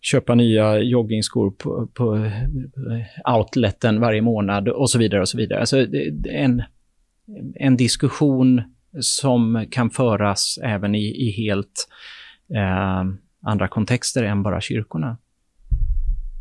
köpa 0.00 0.34
nya 0.34 0.78
joggingskor 0.78 1.50
på, 1.50 1.86
på 1.94 2.16
eh, 2.16 3.36
outleten 3.36 4.00
varje 4.00 4.22
månad 4.22 4.68
och 4.68 4.90
så 4.90 4.98
vidare 4.98 5.20
och 5.20 5.28
så 5.28 5.36
vidare. 5.36 5.60
Alltså 5.60 5.86
en, 6.30 6.62
en 7.54 7.76
diskussion 7.76 8.62
som 9.00 9.66
kan 9.70 9.90
föras 9.90 10.58
även 10.62 10.94
i, 10.94 11.04
i 11.04 11.30
helt 11.30 11.88
eh, 12.54 13.04
andra 13.42 13.68
kontexter 13.68 14.24
än 14.24 14.42
bara 14.42 14.60
kyrkorna. 14.60 15.18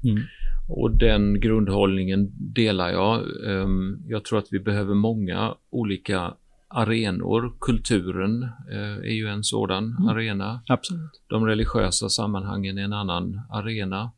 Mm. 0.03 0.24
Och 0.67 0.98
den 0.98 1.39
grundhållningen 1.39 2.31
delar 2.53 2.89
jag. 2.89 3.22
Ehm, 3.48 4.03
jag 4.07 4.25
tror 4.25 4.39
att 4.39 4.48
vi 4.51 4.60
behöver 4.60 4.93
många 4.93 5.55
olika 5.69 6.33
arenor. 6.73 7.53
Kulturen 7.59 8.43
eh, 8.71 8.97
är 8.97 9.13
ju 9.13 9.27
en 9.27 9.43
sådan 9.43 9.83
mm. 9.83 10.07
arena. 10.07 10.61
Absolut. 10.67 11.21
De 11.27 11.45
religiösa 11.45 12.09
sammanhangen 12.09 12.77
är 12.77 12.83
en 12.83 12.93
annan 12.93 13.41
arena. 13.49 14.11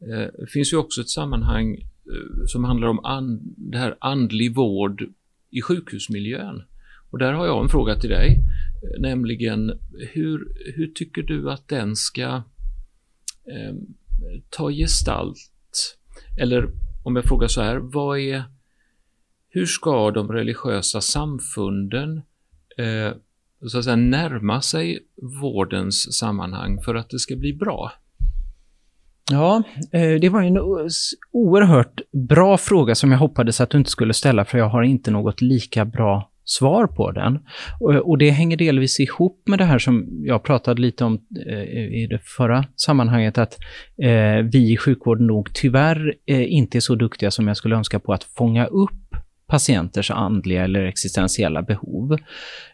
Eh, 0.00 0.28
det 0.38 0.50
finns 0.52 0.72
ju 0.72 0.76
också 0.76 1.00
ett 1.00 1.08
sammanhang 1.08 1.74
eh, 1.74 2.44
som 2.46 2.64
handlar 2.64 2.88
om 2.88 3.04
and, 3.04 3.40
det 3.56 3.78
här 3.78 3.96
andlig 4.00 4.54
vård 4.54 5.04
i 5.50 5.62
sjukhusmiljön. 5.62 6.62
Och 7.10 7.18
där 7.18 7.32
har 7.32 7.46
jag 7.46 7.62
en 7.62 7.68
fråga 7.68 7.94
till 7.94 8.10
dig, 8.10 8.38
nämligen 8.98 9.78
hur, 10.12 10.52
hur 10.76 10.86
tycker 10.94 11.22
du 11.22 11.50
att 11.50 11.68
den 11.68 11.96
ska 11.96 12.42
eh, 13.46 13.74
ta 14.50 14.70
gestalt? 14.70 15.36
Eller 16.40 16.70
om 17.04 17.16
jag 17.16 17.24
frågar 17.24 17.48
så 17.48 17.62
här, 17.62 17.76
vad 17.76 18.18
är 18.18 18.44
hur 19.50 19.66
ska 19.66 20.10
de 20.10 20.32
religiösa 20.32 21.00
samfunden 21.00 22.16
eh, 22.78 23.16
så 23.66 23.78
att 23.78 23.84
säga, 23.84 23.96
närma 23.96 24.62
sig 24.62 24.98
vårdens 25.42 26.18
sammanhang 26.18 26.82
för 26.82 26.94
att 26.94 27.10
det 27.10 27.18
ska 27.18 27.36
bli 27.36 27.52
bra? 27.52 27.92
Ja, 29.30 29.62
eh, 29.92 30.20
det 30.20 30.28
var 30.28 30.42
en 30.42 30.58
oerhört 31.32 32.00
bra 32.12 32.58
fråga 32.58 32.94
som 32.94 33.12
jag 33.12 33.18
hoppades 33.18 33.60
att 33.60 33.70
du 33.70 33.78
inte 33.78 33.90
skulle 33.90 34.14
ställa, 34.14 34.44
för 34.44 34.58
jag 34.58 34.68
har 34.68 34.82
inte 34.82 35.10
något 35.10 35.40
lika 35.40 35.84
bra 35.84 36.30
svar 36.44 36.86
på 36.86 37.10
den. 37.10 37.38
Och 38.02 38.18
det 38.18 38.30
hänger 38.30 38.56
delvis 38.56 39.00
ihop 39.00 39.42
med 39.46 39.58
det 39.58 39.64
här 39.64 39.78
som 39.78 40.08
jag 40.24 40.42
pratade 40.42 40.82
lite 40.82 41.04
om 41.04 41.20
eh, 41.46 42.02
i 42.02 42.06
det 42.10 42.18
förra 42.22 42.64
sammanhanget, 42.76 43.38
att 43.38 43.58
eh, 44.02 44.44
vi 44.52 44.72
i 44.72 44.76
sjukvården 44.76 45.26
nog 45.26 45.54
tyvärr 45.54 46.14
inte 46.26 46.78
är 46.78 46.80
så 46.80 46.94
duktiga 46.94 47.30
som 47.30 47.48
jag 47.48 47.56
skulle 47.56 47.76
önska 47.76 47.98
på 47.98 48.12
att 48.12 48.24
fånga 48.24 48.66
upp 48.66 49.09
patienters 49.50 50.10
andliga 50.10 50.64
eller 50.64 50.84
existentiella 50.84 51.62
behov. 51.62 52.18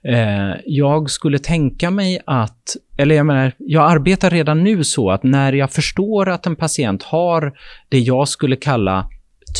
Eh, 0.04 0.54
jag 0.66 1.10
skulle 1.10 1.38
tänka 1.38 1.90
mig 1.90 2.20
att, 2.26 2.76
eller 2.96 3.14
jag 3.14 3.26
menar, 3.26 3.52
jag 3.58 3.90
arbetar 3.90 4.30
redan 4.30 4.64
nu 4.64 4.84
så 4.84 5.10
att 5.10 5.22
när 5.22 5.52
jag 5.52 5.72
förstår 5.72 6.28
att 6.28 6.46
en 6.46 6.56
patient 6.56 7.02
har 7.02 7.52
det 7.88 7.98
jag 7.98 8.28
skulle 8.28 8.56
kalla 8.56 9.10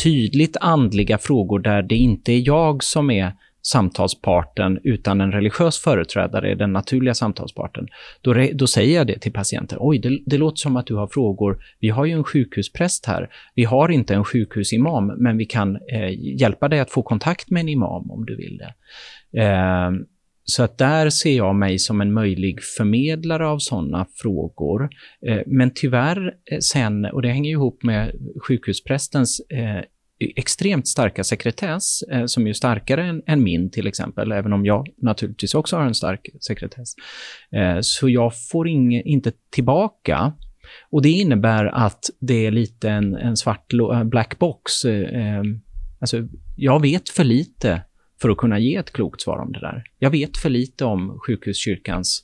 tydligt 0.03 0.57
andliga 0.61 1.17
frågor 1.17 1.59
där 1.59 1.81
det 1.81 1.95
inte 1.95 2.31
är 2.31 2.47
jag 2.47 2.83
som 2.83 3.11
är 3.11 3.33
samtalsparten 3.67 4.79
utan 4.83 5.21
en 5.21 5.31
religiös 5.31 5.79
företrädare 5.79 6.51
är 6.51 6.55
den 6.55 6.73
naturliga 6.73 7.13
samtalsparten, 7.13 7.87
då, 8.21 8.33
då 8.53 8.67
säger 8.67 8.97
jag 8.97 9.07
det 9.07 9.19
till 9.19 9.33
patienten. 9.33 9.77
Oj, 9.81 9.99
det, 9.99 10.19
det, 10.25 10.37
låter 10.37 10.57
som 10.57 10.77
att 10.77 10.87
du 10.87 10.95
har 10.95 11.07
frågor. 11.07 11.63
Vi 11.79 11.89
har 11.89 12.05
ju 12.05 12.11
en 12.11 12.23
sjukhuspräst 12.23 13.05
här. 13.05 13.29
Vi 13.55 13.63
har 13.63 13.89
inte 13.89 14.15
en 14.15 14.23
sjukhusimam, 14.23 15.07
men 15.07 15.37
vi 15.37 15.45
kan 15.45 15.75
eh, 15.75 16.39
hjälpa 16.39 16.67
dig 16.67 16.79
att 16.79 16.91
få 16.91 17.01
kontakt 17.01 17.49
med 17.49 17.61
en 17.61 17.69
imam 17.69 18.11
om 18.11 18.25
du 18.25 18.35
vill 18.35 18.57
det. 18.57 18.73
Eh, 19.41 19.91
så 20.43 20.63
att 20.63 20.77
där 20.77 21.09
ser 21.09 21.37
jag 21.37 21.55
mig 21.55 21.79
som 21.79 22.01
en 22.01 22.13
möjlig 22.13 22.63
förmedlare 22.77 23.47
av 23.47 23.59
sådana 23.59 24.05
frågor. 24.15 24.89
Eh, 25.27 25.41
men 25.45 25.71
tyvärr 25.75 26.33
eh, 26.51 26.59
sen, 26.59 27.05
och 27.05 27.21
det 27.21 27.29
hänger 27.29 27.51
ihop 27.51 27.83
med 27.83 28.11
sjukhusprästens 28.47 29.39
eh, 29.39 29.83
extremt 30.19 30.87
starka 30.87 31.23
sekretess, 31.23 32.01
eh, 32.01 32.25
som 32.25 32.47
är 32.47 32.53
starkare 32.53 33.03
än, 33.03 33.21
än, 33.27 33.43
min 33.43 33.71
till 33.71 33.87
exempel, 33.87 34.31
även 34.31 34.53
om 34.53 34.65
jag 34.65 34.87
naturligtvis 34.97 35.55
också 35.55 35.75
har 35.75 35.83
en 35.83 35.95
stark 35.95 36.29
sekretess. 36.41 36.93
Eh, 37.51 37.77
så 37.81 38.09
jag 38.09 38.31
får 38.51 38.67
ing, 38.67 39.01
inte 39.01 39.31
tillbaka. 39.49 40.33
Och 40.89 41.01
det 41.01 41.09
innebär 41.09 41.65
att 41.65 42.09
det 42.19 42.45
är 42.45 42.51
lite 42.51 42.89
en, 42.89 43.15
en 43.15 43.37
svart 43.37 43.73
eh, 43.73 44.03
black 44.03 44.39
box. 44.39 44.85
Eh, 44.85 45.35
eh, 45.35 45.43
alltså, 45.99 46.27
jag 46.55 46.81
vet 46.81 47.09
för 47.09 47.23
lite 47.23 47.81
för 48.21 48.29
att 48.29 48.37
kunna 48.37 48.59
ge 48.59 48.75
ett 48.75 48.93
klokt 48.93 49.21
svar 49.21 49.37
om 49.37 49.51
det 49.51 49.59
där. 49.59 49.83
Jag 49.99 50.09
vet 50.09 50.37
för 50.37 50.49
lite 50.49 50.85
om 50.85 51.19
sjukhuskyrkans 51.27 52.23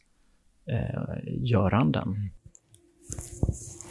eh, 0.72 1.34
göranden. 1.44 2.32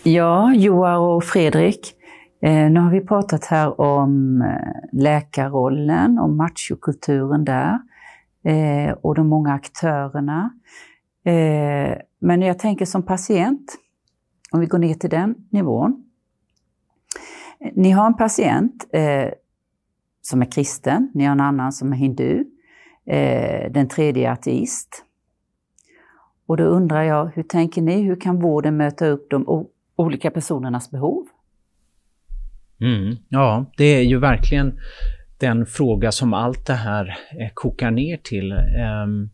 Ja, 0.02 0.54
Joar 0.54 0.98
och 0.98 1.24
Fredrik. 1.24 1.94
Eh, 2.44 2.70
nu 2.70 2.80
har 2.80 2.90
vi 2.90 3.00
pratat 3.00 3.44
här 3.44 3.80
om 3.80 4.42
eh, 4.42 5.00
läkarrollen, 5.00 6.18
om 6.18 6.36
machokulturen 6.36 7.44
där 7.44 7.78
eh, 8.44 8.92
och 8.92 9.14
de 9.14 9.28
många 9.28 9.52
aktörerna. 9.52 10.50
Men 12.18 12.42
jag 12.42 12.58
tänker 12.58 12.84
som 12.84 13.02
patient, 13.02 13.78
om 14.52 14.60
vi 14.60 14.66
går 14.66 14.78
ner 14.78 14.94
till 14.94 15.10
den 15.10 15.34
nivån. 15.50 16.04
Ni 17.74 17.90
har 17.90 18.06
en 18.06 18.14
patient 18.14 18.84
som 20.22 20.42
är 20.42 20.52
kristen, 20.52 21.10
ni 21.14 21.24
har 21.24 21.32
en 21.32 21.40
annan 21.40 21.72
som 21.72 21.92
är 21.92 21.96
hindu, 21.96 22.44
den 23.70 23.88
tredje 23.88 24.28
är 24.28 24.32
ateist. 24.32 25.04
Och 26.46 26.56
då 26.56 26.64
undrar 26.64 27.02
jag, 27.02 27.26
hur 27.26 27.42
tänker 27.42 27.82
ni? 27.82 28.02
Hur 28.02 28.20
kan 28.20 28.40
vården 28.40 28.76
möta 28.76 29.06
upp 29.06 29.30
de 29.30 29.66
olika 29.96 30.30
personernas 30.30 30.90
behov? 30.90 31.26
Mm. 32.82 33.16
Ja, 33.28 33.72
det 33.76 33.84
är 33.84 34.02
ju 34.02 34.18
verkligen 34.18 34.78
den 35.38 35.66
fråga 35.66 36.12
som 36.12 36.34
allt 36.34 36.66
det 36.66 36.72
här 36.74 37.06
eh, 37.40 37.50
kokar 37.54 37.90
ner 37.90 38.16
till. 38.16 38.52
Ehm, 38.52 39.30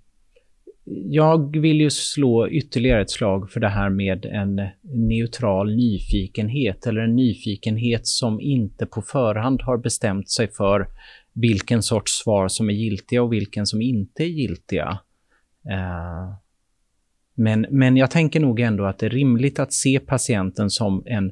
jag 1.11 1.57
vill 1.57 1.81
ju 1.81 1.91
slå 1.91 2.49
ytterligare 2.49 3.03
ett 3.03 3.11
slag 3.11 3.51
för 3.51 3.61
det 3.61 3.69
här 3.69 3.91
med 3.91 4.25
en 4.25 4.61
neutral 4.83 5.77
nyfikenhet 5.77 6.87
eller 6.87 7.01
en 7.01 7.17
nyfikenhet 7.17 8.07
som 8.07 8.41
inte 8.41 8.87
på 8.87 9.03
förhand 9.03 9.63
har 9.63 9.79
bestämt 9.79 10.31
sig 10.31 10.49
för 10.49 10.87
vilken 11.33 11.83
sorts 11.83 12.13
svar 12.13 12.49
som 12.49 12.71
är 12.71 12.75
giltiga 12.75 13.23
och 13.23 13.33
vilken 13.33 13.67
som 13.67 13.83
inte 13.83 14.23
är 14.23 14.29
giltiga. 14.29 14.99
Ehm, 15.71 16.35
men, 17.39 17.67
men 17.71 17.97
jag 17.97 18.11
tänker 18.11 18.41
nog 18.41 18.61
ändå 18.61 18.85
att 18.85 18.99
det 18.99 19.07
är 19.07 19.11
rimligt 19.11 19.59
att 19.59 19.73
se 19.73 20.01
patienten 20.01 20.71
som 20.71 21.03
en, 21.07 21.27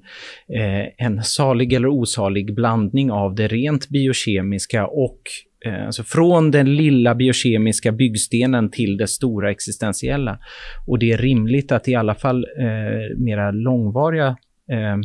eh, 0.48 1.06
en 1.06 1.22
salig 1.22 1.72
eller 1.72 1.88
osalig 1.88 2.54
blandning 2.54 3.10
av 3.10 3.34
det 3.34 3.48
rent 3.48 3.88
biokemiska 3.88 4.86
och 4.86 5.20
eh, 5.66 5.86
alltså 5.86 6.02
från 6.02 6.50
den 6.50 6.76
lilla 6.76 7.14
biokemiska 7.14 7.92
byggstenen 7.92 8.70
till 8.70 8.96
det 8.96 9.06
stora 9.06 9.50
existentiella. 9.50 10.38
Och 10.86 10.98
det 10.98 11.12
är 11.12 11.18
rimligt 11.18 11.72
att 11.72 11.88
i 11.88 11.94
alla 11.94 12.14
fall 12.14 12.46
eh, 12.58 13.16
mera 13.16 13.50
långvariga 13.50 14.36
eh, 14.70 14.96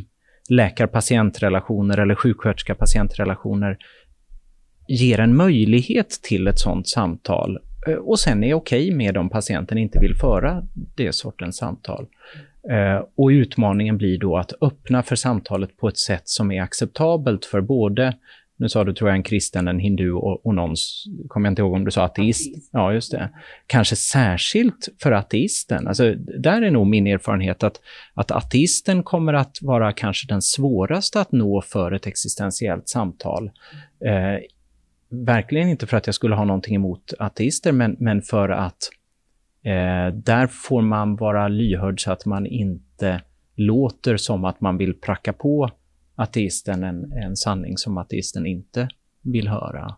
läkar-patientrelationer 0.50 1.98
eller 1.98 2.16
sjuksköterska-patientrelationer 2.16 3.78
ger 4.88 5.20
en 5.20 5.36
möjlighet 5.36 6.10
till 6.24 6.48
ett 6.48 6.60
sådant 6.60 6.88
samtal 6.88 7.58
och 8.02 8.20
sen 8.20 8.44
är 8.44 8.54
okej 8.54 8.92
med 8.92 9.18
om 9.18 9.30
patienten 9.30 9.78
inte 9.78 10.00
vill 10.00 10.16
föra 10.16 10.68
det 10.96 11.16
sortens 11.16 11.58
samtal. 11.58 12.08
Eh, 12.72 13.06
och 13.16 13.28
utmaningen 13.28 13.98
blir 13.98 14.20
då 14.20 14.38
att 14.38 14.54
öppna 14.62 15.04
för 15.04 15.16
samtalet 15.16 15.78
på 15.78 15.88
ett 15.88 15.98
sätt 15.98 16.22
som 16.26 16.52
är 16.52 16.62
acceptabelt 16.62 17.46
för 17.46 17.62
både 17.62 18.14
nu 18.62 18.70
sa 18.70 18.84
du, 18.84 18.94
tror 18.94 19.10
jag, 19.10 19.18
en 19.18 19.24
kristen, 19.24 19.68
en 19.68 19.80
hindu 19.80 20.12
och, 20.12 20.46
och 20.46 20.56
någon, 20.56 20.76
kommer 21.28 21.48
jag 21.48 21.52
inte 21.52 21.62
ihåg 21.62 21.74
om 21.74 21.86
du 21.86 21.92
sa 21.92 22.04
ateist. 22.04 22.48
ateist. 22.48 22.70
Ja, 22.74 22.94
just 22.94 23.12
det. 23.12 23.30
Kanske 23.68 23.96
särskilt 23.96 24.88
för 25.02 25.12
ateisten. 25.12 25.88
Alltså, 25.88 26.14
där 26.16 26.62
är 26.62 26.72
nog 26.72 26.88
min 26.88 27.08
erfarenhet 27.08 27.64
att, 27.64 27.82
att 28.14 28.32
ateisten 28.32 29.04
kommer 29.04 29.34
att 29.34 29.58
vara 29.62 29.94
kanske 29.94 30.28
den 30.28 30.42
svåraste 30.42 31.22
att 31.22 31.32
nå 31.32 31.62
för 31.62 31.92
ett 31.92 32.08
existentiellt 32.08 32.90
samtal. 32.90 33.52
Eh, 34.06 34.44
verkligen 35.12 35.70
inte 35.70 35.88
för 35.88 35.98
att 35.98 36.06
jag 36.06 36.16
skulle 36.16 36.36
ha 36.36 36.46
någonting 36.46 36.76
emot 36.76 37.14
ateister, 37.20 37.72
men, 37.72 37.96
men 38.00 38.22
för 38.22 38.50
att 38.50 38.90
eh, 39.64 40.16
där 40.16 40.48
får 40.48 40.82
man 40.82 41.16
vara 41.16 41.48
lyhörd 41.48 42.04
så 42.04 42.12
att 42.12 42.26
man 42.26 42.46
inte 42.46 43.22
låter 43.56 44.18
som 44.18 44.46
att 44.46 44.62
man 44.62 44.78
vill 44.78 44.94
pracka 44.94 45.34
på 45.34 45.70
ateisten 46.16 46.84
en, 46.84 47.12
en 47.12 47.36
sanning 47.36 47.78
som 47.78 47.98
ateisten 47.98 48.46
inte 48.46 48.90
vill 49.22 49.48
höra. 49.48 49.96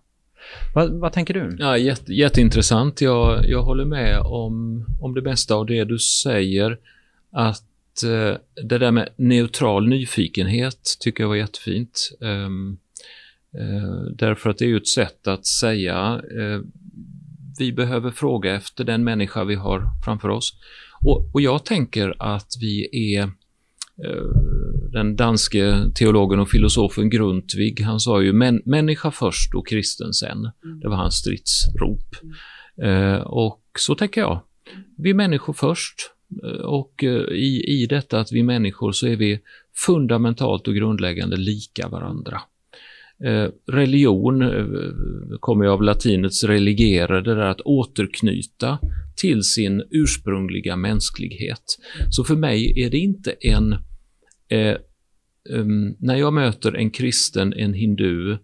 Vad, 0.73 0.91
vad 0.91 1.13
tänker 1.13 1.34
du? 1.34 1.56
Ja, 1.60 1.78
jätte, 1.78 2.13
jätteintressant. 2.13 3.02
Jag, 3.02 3.49
jag 3.49 3.63
håller 3.63 3.86
med 3.86 4.19
om, 4.19 4.86
om 5.02 5.13
det 5.13 5.21
mesta 5.21 5.56
av 5.56 5.65
det 5.65 5.84
du 5.84 5.99
säger. 5.99 6.78
Att 7.32 8.04
eh, 8.04 8.63
det 8.63 8.78
där 8.78 8.91
med 8.91 9.10
neutral 9.15 9.88
nyfikenhet 9.88 10.97
tycker 10.99 11.23
jag 11.23 11.28
var 11.28 11.36
jättefint. 11.36 12.10
Um, 12.19 12.71
eh, 12.71 12.78
därför 14.17 14.49
att 14.49 14.57
det 14.57 14.65
är 14.65 14.69
ju 14.69 14.77
ett 14.77 14.87
sätt 14.87 15.27
att 15.27 15.45
säga 15.45 16.21
eh, 16.39 16.61
vi 17.59 17.73
behöver 17.73 18.11
fråga 18.11 18.55
efter 18.55 18.83
den 18.83 19.03
människa 19.03 19.43
vi 19.43 19.55
har 19.55 19.83
framför 20.05 20.29
oss. 20.29 20.53
Och, 21.01 21.29
och 21.33 21.41
jag 21.41 21.65
tänker 21.65 22.13
att 22.19 22.49
vi 22.59 22.89
är 23.15 23.31
Eh, 23.97 24.25
den 24.91 25.15
danske 25.15 25.91
teologen 25.95 26.39
och 26.39 26.49
filosofen 26.49 27.09
Grundtvig, 27.09 27.81
han 27.81 27.99
sa 27.99 28.21
ju 28.21 28.33
män, 28.33 28.61
människa 28.65 29.11
först 29.11 29.53
och 29.55 29.67
kristen 29.67 30.13
sen. 30.13 30.37
Mm. 30.63 30.79
Det 30.79 30.87
var 30.89 30.95
hans 30.95 31.15
stridsrop. 31.15 32.15
Mm. 32.77 33.21
och 33.21 33.61
så 33.79 33.95
tänker 33.95 34.21
jag. 34.21 34.41
Vi 34.97 35.09
är 35.09 35.13
människor 35.13 35.53
först 35.53 35.95
eh, 36.43 36.65
och 36.65 37.03
i, 37.31 37.81
i 37.81 37.85
detta 37.89 38.19
att 38.19 38.31
vi 38.31 38.39
är 38.39 38.43
människor 38.43 38.91
så 38.91 39.07
är 39.07 39.15
vi 39.15 39.39
fundamentalt 39.85 40.67
och 40.67 40.75
grundläggande 40.75 41.37
lika 41.37 41.87
varandra. 41.87 42.41
Eh, 43.23 43.49
religion 43.67 44.41
eh, 44.41 44.65
kommer 45.39 45.65
ju 45.65 45.71
av 45.71 45.83
latinets 45.83 46.43
religere, 46.43 47.21
det 47.21 47.36
där 47.36 47.49
att 47.49 47.62
återknyta 47.62 48.79
till 49.15 49.43
sin 49.43 49.83
ursprungliga 49.89 50.75
mänsklighet. 50.75 51.63
Så 52.09 52.23
för 52.23 52.36
mig 52.36 52.83
är 52.86 52.89
det 52.89 52.97
inte 52.97 53.31
en... 53.31 53.73
Eh, 54.47 54.75
um, 55.49 55.95
när 55.99 56.15
jag 56.15 56.33
möter 56.33 56.75
en 56.75 56.91
kristen, 56.91 57.53
en 57.53 57.73
hindu, 57.73 58.38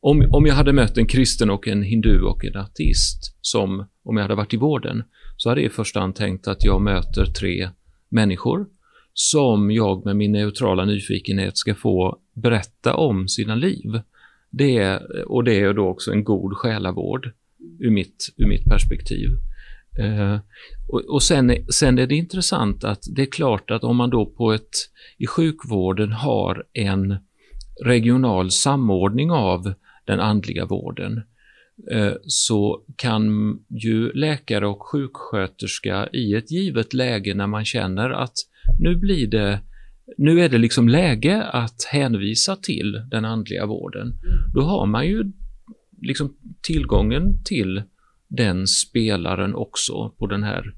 om, 0.00 0.28
om 0.30 0.46
jag 0.46 0.54
hade 0.54 0.72
mött 0.72 0.98
en 0.98 1.06
kristen 1.06 1.50
och 1.50 1.68
en 1.68 1.82
hindu 1.82 2.20
och 2.20 2.44
en 2.44 2.56
ateist, 2.56 3.36
som 3.40 3.86
om 4.04 4.16
jag 4.16 4.24
hade 4.24 4.34
varit 4.34 4.54
i 4.54 4.56
vården, 4.56 5.02
så 5.36 5.48
hade 5.48 5.60
jag 5.60 5.70
i 5.70 5.74
första 5.74 6.00
hand 6.00 6.14
tänkt 6.14 6.48
att 6.48 6.64
jag 6.64 6.82
möter 6.82 7.24
tre 7.24 7.68
människor 8.08 8.66
som 9.14 9.70
jag 9.70 10.04
med 10.04 10.16
min 10.16 10.32
neutrala 10.32 10.84
nyfikenhet 10.84 11.56
ska 11.56 11.74
få 11.74 12.18
berätta 12.34 12.94
om 12.94 13.28
sina 13.28 13.54
liv. 13.54 14.00
Det 14.56 14.76
är, 14.76 15.24
och 15.30 15.44
det 15.44 15.60
är 15.60 15.72
då 15.72 15.88
också 15.88 16.12
en 16.12 16.24
god 16.24 16.56
själavård 16.56 17.32
ur 17.80 17.90
mitt, 17.90 18.34
ur 18.36 18.46
mitt 18.46 18.64
perspektiv. 18.64 19.28
Eh, 19.98 20.38
och, 20.88 21.00
och 21.00 21.22
sen, 21.22 21.56
sen 21.68 21.98
är 21.98 22.06
det 22.06 22.14
intressant 22.14 22.84
att 22.84 23.02
det 23.16 23.22
är 23.22 23.32
klart 23.32 23.70
att 23.70 23.84
om 23.84 23.96
man 23.96 24.10
då 24.10 24.26
på 24.26 24.52
ett, 24.52 24.70
i 25.18 25.26
sjukvården 25.26 26.12
har 26.12 26.64
en 26.72 27.16
regional 27.84 28.50
samordning 28.50 29.30
av 29.30 29.74
den 30.04 30.20
andliga 30.20 30.64
vården, 30.64 31.22
eh, 31.90 32.12
så 32.22 32.82
kan 32.96 33.28
ju 33.68 34.12
läkare 34.12 34.66
och 34.66 34.82
sjuksköterska 34.82 36.08
i 36.12 36.34
ett 36.34 36.50
givet 36.50 36.94
läge 36.94 37.34
när 37.34 37.46
man 37.46 37.64
känner 37.64 38.10
att 38.10 38.34
nu 38.80 38.96
blir 38.96 39.26
det 39.26 39.60
nu 40.18 40.40
är 40.40 40.48
det 40.48 40.58
liksom 40.58 40.88
läge 40.88 41.42
att 41.42 41.84
hänvisa 41.84 42.56
till 42.56 43.02
den 43.10 43.24
andliga 43.24 43.66
vården. 43.66 44.12
Då 44.54 44.60
har 44.60 44.86
man 44.86 45.06
ju 45.06 45.32
liksom 46.02 46.36
tillgången 46.62 47.44
till 47.44 47.82
den 48.28 48.66
spelaren 48.66 49.54
också 49.54 50.14
på 50.18 50.26
den 50.26 50.42
här, 50.42 50.74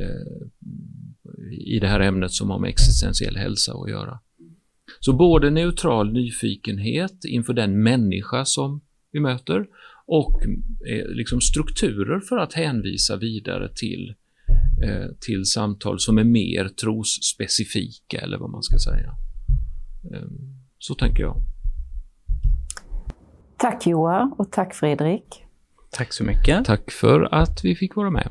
eh, 0.00 0.46
i 1.50 1.78
det 1.80 1.88
här 1.88 2.00
ämnet 2.00 2.32
som 2.32 2.50
har 2.50 2.58
med 2.58 2.70
existentiell 2.70 3.36
hälsa 3.36 3.72
att 3.72 3.90
göra. 3.90 4.18
Så 5.00 5.12
både 5.12 5.50
neutral 5.50 6.12
nyfikenhet 6.12 7.24
inför 7.28 7.52
den 7.52 7.82
människa 7.82 8.44
som 8.44 8.80
vi 9.12 9.20
möter 9.20 9.66
och 10.06 10.42
eh, 10.86 11.08
liksom 11.08 11.40
strukturer 11.40 12.20
för 12.20 12.36
att 12.36 12.52
hänvisa 12.52 13.16
vidare 13.16 13.68
till, 13.74 14.14
till 15.20 15.44
samtal 15.44 16.00
som 16.00 16.18
är 16.18 16.24
mer 16.24 16.68
trosspecifika 16.68 18.18
eller 18.18 18.38
vad 18.38 18.50
man 18.50 18.62
ska 18.62 18.78
säga. 18.78 19.14
Eh, 20.12 20.28
så 20.78 20.94
tänker 20.94 21.22
jag. 21.22 21.36
Tack 23.56 23.86
Joa 23.86 24.34
och 24.38 24.52
tack 24.52 24.74
Fredrik. 24.74 25.44
Tack 25.90 26.12
så 26.12 26.24
mycket. 26.24 26.64
Tack 26.64 26.90
för 26.90 27.34
att 27.34 27.64
vi 27.64 27.76
fick 27.76 27.96
vara 27.96 28.10
med. 28.10 28.28